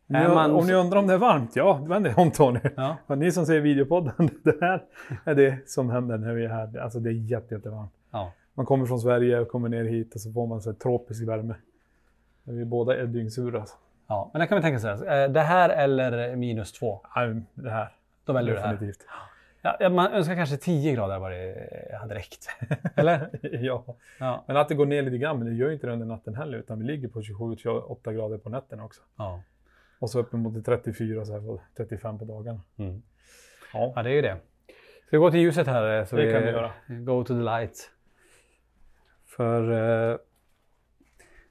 man- 0.08 0.52
om 0.52 0.68
ni 0.68 0.74
undrar 0.74 1.00
om 1.00 1.08
det 1.08 1.14
är 1.14 1.18
varmt, 1.18 1.56
ja, 1.56 1.74
vänd 1.74 2.08
er 2.08 2.20
om 2.20 2.32
Tony. 2.32 2.60
Ja. 2.76 2.98
Och 3.08 3.18
ni 3.18 3.32
som 3.32 3.46
ser 3.46 3.60
videopodden, 3.60 4.14
det 4.44 4.58
här 4.62 4.84
är 5.26 5.36
det 5.36 5.70
som 5.70 5.90
händer 5.90 6.18
när 6.18 6.34
vi 6.34 6.46
är 6.46 6.50
här. 6.50 6.78
Alltså 6.80 7.00
det 7.00 7.10
är 7.10 7.14
jätte, 7.14 7.56
jättevarmt. 7.56 7.92
ja. 8.12 8.32
Man 8.54 8.66
kommer 8.66 8.86
från 8.86 9.00
Sverige 9.00 9.40
och 9.40 9.48
kommer 9.48 9.70
ner 9.70 9.84
hit 9.86 10.16
och 10.16 10.22
så 10.22 10.32
får 10.32 10.48
man 10.48 10.62
så 10.62 10.72
här 10.72 10.78
tropisk 10.78 11.28
värme. 11.28 11.56
Vi 12.44 12.66
båda 12.66 12.98
är 12.98 13.06
dyngsura. 13.06 13.60
Alltså. 13.60 13.76
ja, 14.08 14.30
men 14.34 14.40
det 14.40 14.48
kan 14.48 14.56
vi 14.56 14.62
tänka 14.62 14.80
sig. 14.80 14.92
Eh, 15.08 15.30
Det 15.32 15.42
här 15.42 15.70
eller 15.70 16.36
minus 16.36 16.72
två. 16.74 17.02
Nej, 17.16 17.42
Det 17.54 17.70
här. 17.70 17.90
Då 18.26 18.34
väljer 18.34 18.56
det 18.56 18.62
här. 18.62 18.72
Definitivt. 18.74 19.06
Ja, 19.62 19.90
man 19.90 20.12
önskar 20.14 20.36
kanske 20.36 20.58
10 20.58 20.94
grader 20.96 21.20
var 21.20 21.32
det 21.32 21.98
hade 22.00 22.16
räckt. 22.16 22.50
Eller? 22.96 23.30
ja. 23.42 23.86
Ja. 24.20 24.44
Men 24.48 24.58
att 24.58 24.70
det 24.70 24.76
går 24.76 24.86
ner 24.86 25.02
lite 25.02 25.18
grann, 25.18 25.38
men 25.40 25.48
det 25.48 25.54
gör 25.54 25.68
ju 25.68 25.74
inte 25.74 25.88
det 25.88 25.94
under 25.94 26.06
natten 26.06 26.36
heller. 26.36 26.58
Utan 26.58 26.80
vi 26.80 26.86
ligger 26.86 27.08
på 27.08 27.22
27-28 27.22 28.14
grader 28.14 28.38
på 28.38 28.50
nätterna 28.50 28.84
också. 28.86 29.02
ja. 29.18 29.42
Och 30.00 30.10
så 30.10 30.20
uppemot 30.20 30.66
34, 30.66 31.26
så 31.26 31.34
här, 31.34 31.40
på 31.40 31.62
35 31.78 32.20
på 32.20 32.26
dagarna. 32.26 32.62
Mm. 32.78 33.02
Ja. 33.74 33.94
ja, 33.96 34.04
det 34.04 34.10
är 34.10 34.14
ju 34.14 34.22
det. 34.22 34.38
Ska 35.08 35.18
vi 35.18 35.18
gå 35.18 35.32
till 35.32 35.40
ljuset 35.40 35.68
här? 35.68 36.00
eh, 36.00 36.06
Så 36.06 36.16
Det 36.16 36.26
vi, 36.26 36.34
kan 36.34 36.44
vi 36.44 36.50
göra. 36.50 36.72
Go 36.88 37.24
to 37.24 37.34
the 37.34 37.42
light. 37.42 37.92
För 39.26 39.72
eh, 40.12 40.18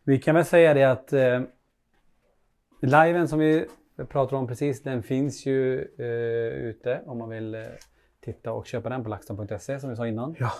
vi 0.05 0.19
kan 0.19 0.35
väl 0.35 0.45
säga 0.45 0.75
det 0.75 0.85
att 0.85 1.13
eh, 1.13 1.41
liven 2.83 3.29
som 3.29 3.39
vi 3.39 3.67
pratar 4.09 4.37
om 4.37 4.47
precis, 4.47 4.83
den 4.83 5.03
finns 5.03 5.47
ju 5.47 5.81
eh, 5.99 6.65
ute 6.69 7.01
om 7.07 7.19
man 7.19 7.29
vill 7.29 7.55
eh, 7.55 7.61
titta 8.21 8.53
och 8.53 8.67
köpa 8.67 8.89
den 8.89 9.03
på 9.03 9.09
laxton.se 9.09 9.81
som 9.81 9.91
vi 9.91 9.97
sa 9.97 10.07
innan. 10.07 10.35
Ja. 10.39 10.51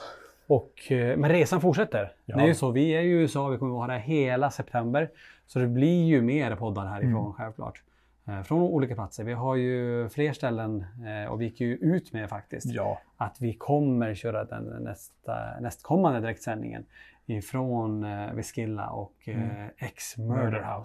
Och, 0.47 0.93
eh, 0.93 1.17
men 1.17 1.31
resan 1.31 1.61
fortsätter. 1.61 2.13
Ja. 2.25 2.37
Det 2.37 2.43
är 2.43 2.47
ju 2.47 2.55
så, 2.55 2.71
vi 2.71 2.91
är 2.91 3.01
ju 3.01 3.09
i 3.11 3.13
USA, 3.23 3.49
vi 3.49 3.59
kommer 3.59 3.73
att 3.73 3.77
vara 3.89 3.93
där 3.93 3.99
hela 3.99 4.51
september. 4.51 5.11
Så 5.47 5.59
det 5.59 5.67
blir 5.67 6.05
ju 6.05 6.23
mer 6.23 6.57
poddar 6.57 6.87
härifrån 6.87 7.11
Mm. 7.21 7.33
självklart. 7.33 7.83
Eh, 8.29 8.43
Från 8.43 8.63
olika 8.63 8.95
platser. 8.95 9.25
Vi 9.25 9.33
har 9.33 9.57
ju 9.57 10.09
fler 10.09 10.33
ställen 10.33 10.85
eh, 11.25 11.31
och 11.33 11.41
vi 11.41 11.45
gick 11.45 11.61
ju 11.61 11.75
ut 11.77 12.13
med 12.13 12.29
faktiskt 12.29 12.67
Ja. 12.75 13.01
att 13.17 13.37
vi 13.41 13.55
kommer 13.55 14.15
köra 14.15 14.45
den 14.45 14.65
nästa, 14.65 15.61
nästkommande 15.61 16.21
direktsändningen 16.21 16.85
ifrån 17.27 18.07
Viskilla 18.37 18.91
och 18.91 19.15
eh, 19.29 19.67
X 19.79 20.17
Murder 20.19 20.61
Ja. 20.61 20.85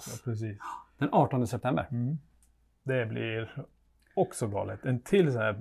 Den 0.98 1.10
18 1.12 1.48
september. 1.48 1.88
Det 2.84 3.06
blir 3.06 3.66
också 4.14 4.48
galet. 4.48 4.86
En 4.86 5.00
till 5.00 5.34
så 5.34 5.40
här 5.40 5.60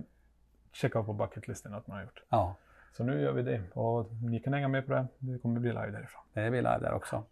checka 0.74 1.02
på 1.02 1.12
bucketlisten 1.12 1.74
att 1.74 1.86
man 1.86 1.96
har 1.96 2.04
gjort. 2.04 2.22
Ja, 2.28 2.54
Så 2.92 3.04
nu 3.04 3.20
gör 3.20 3.32
vi 3.32 3.42
det. 3.42 3.60
Och 3.74 4.10
ni 4.22 4.40
kan 4.40 4.52
hänga 4.52 4.68
med 4.68 4.86
på 4.86 4.92
det. 4.92 5.06
Det 5.18 5.38
kommer 5.38 5.60
bli 5.60 5.70
live 5.70 5.90
därifrån. 5.90 6.22
det 6.32 6.50
vi 6.50 6.56
live 6.58 6.78
där 6.80 6.92
också. 6.94 7.22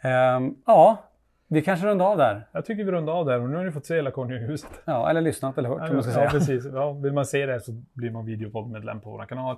Ehm, 0.00 0.54
ja, 0.66 1.04
vi 1.48 1.62
kanske 1.62 1.86
rundar 1.86 2.06
av 2.06 2.16
där. 2.18 2.48
Jag 2.52 2.64
tycker 2.64 2.84
vi 2.84 2.90
rundar 2.92 3.12
av 3.12 3.26
där 3.26 3.40
och 3.40 3.50
nu 3.50 3.56
har 3.56 3.64
ni 3.64 3.72
fått 3.72 3.86
se 3.86 3.94
hela 3.96 4.10
Konunghuset. 4.10 4.82
Ja, 4.84 5.10
eller 5.10 5.20
lyssnat 5.20 5.58
eller 5.58 5.68
hört 5.68 5.86
kan 5.86 5.94
man 5.94 6.02
ska 6.02 6.12
Ja, 6.12 6.14
säga. 6.18 6.30
precis. 6.30 6.66
Ja, 6.72 6.92
vill 6.92 7.12
man 7.12 7.26
se 7.26 7.46
det 7.46 7.60
så 7.60 7.72
blir 7.92 8.10
man 8.10 8.24
videopoddmedlem 8.26 9.00
på 9.00 9.10
vår 9.10 9.24
kanal. 9.26 9.56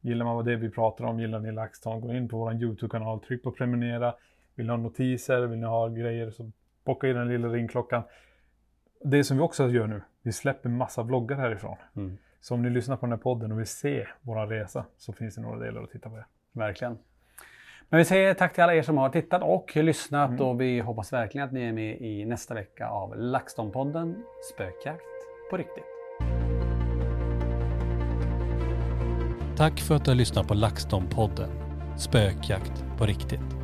Gillar 0.00 0.24
man 0.24 0.36
vad 0.36 0.44
det 0.44 0.56
vi 0.56 0.70
pratar 0.70 1.04
om, 1.04 1.20
gillar 1.20 1.38
ni 1.38 1.52
LaxTon, 1.52 2.00
gå 2.00 2.12
in 2.14 2.28
på 2.28 2.36
vår 2.38 2.52
YouTube-kanal, 2.54 3.20
tryck 3.20 3.42
på 3.42 3.50
prenumerera. 3.52 4.14
Vill 4.54 4.66
ni 4.66 4.70
ha 4.72 4.76
notiser, 4.76 5.40
vill 5.40 5.58
ni 5.58 5.66
ha 5.66 5.88
grejer 5.88 6.30
så 6.30 6.50
bocka 6.84 7.08
i 7.08 7.12
den 7.12 7.28
lilla 7.28 7.48
ringklockan. 7.48 8.02
Det 9.04 9.24
som 9.24 9.36
vi 9.36 9.42
också 9.42 9.68
gör 9.68 9.86
nu, 9.86 10.02
vi 10.22 10.32
släpper 10.32 10.68
massa 10.68 11.02
vloggar 11.02 11.36
härifrån. 11.36 11.76
Mm. 11.96 12.18
Så 12.46 12.54
om 12.54 12.62
ni 12.62 12.70
lyssnar 12.70 12.96
på 12.96 13.06
den 13.06 13.12
här 13.12 13.18
podden 13.18 13.52
och 13.52 13.58
vill 13.58 13.66
se 13.66 14.06
vår 14.22 14.46
resa 14.46 14.84
så 14.96 15.12
finns 15.12 15.34
det 15.34 15.40
några 15.40 15.58
delar 15.58 15.82
att 15.82 15.90
titta 15.90 16.10
på. 16.10 16.16
Det. 16.16 16.24
Verkligen. 16.52 16.98
Men 17.88 17.98
vi 17.98 18.04
säger 18.04 18.34
tack 18.34 18.54
till 18.54 18.62
alla 18.62 18.74
er 18.74 18.82
som 18.82 18.98
har 18.98 19.08
tittat 19.08 19.42
och 19.42 19.76
lyssnat 19.76 20.40
och 20.40 20.60
vi 20.60 20.80
hoppas 20.80 21.12
verkligen 21.12 21.46
att 21.46 21.52
ni 21.52 21.62
är 21.62 21.72
med 21.72 22.00
i 22.00 22.24
nästa 22.24 22.54
vecka 22.54 22.88
av 22.88 23.14
LaxTon-podden 23.14 24.14
Spökjakt 24.54 25.02
på 25.50 25.56
riktigt. 25.56 25.84
Tack 29.56 29.80
för 29.80 29.94
att 29.94 30.04
du 30.04 30.10
har 30.10 30.16
lyssnat 30.16 30.48
på 30.48 30.54
LaxTon-podden 30.54 31.50
Spökjakt 31.98 32.84
på 32.98 33.06
riktigt. 33.06 33.55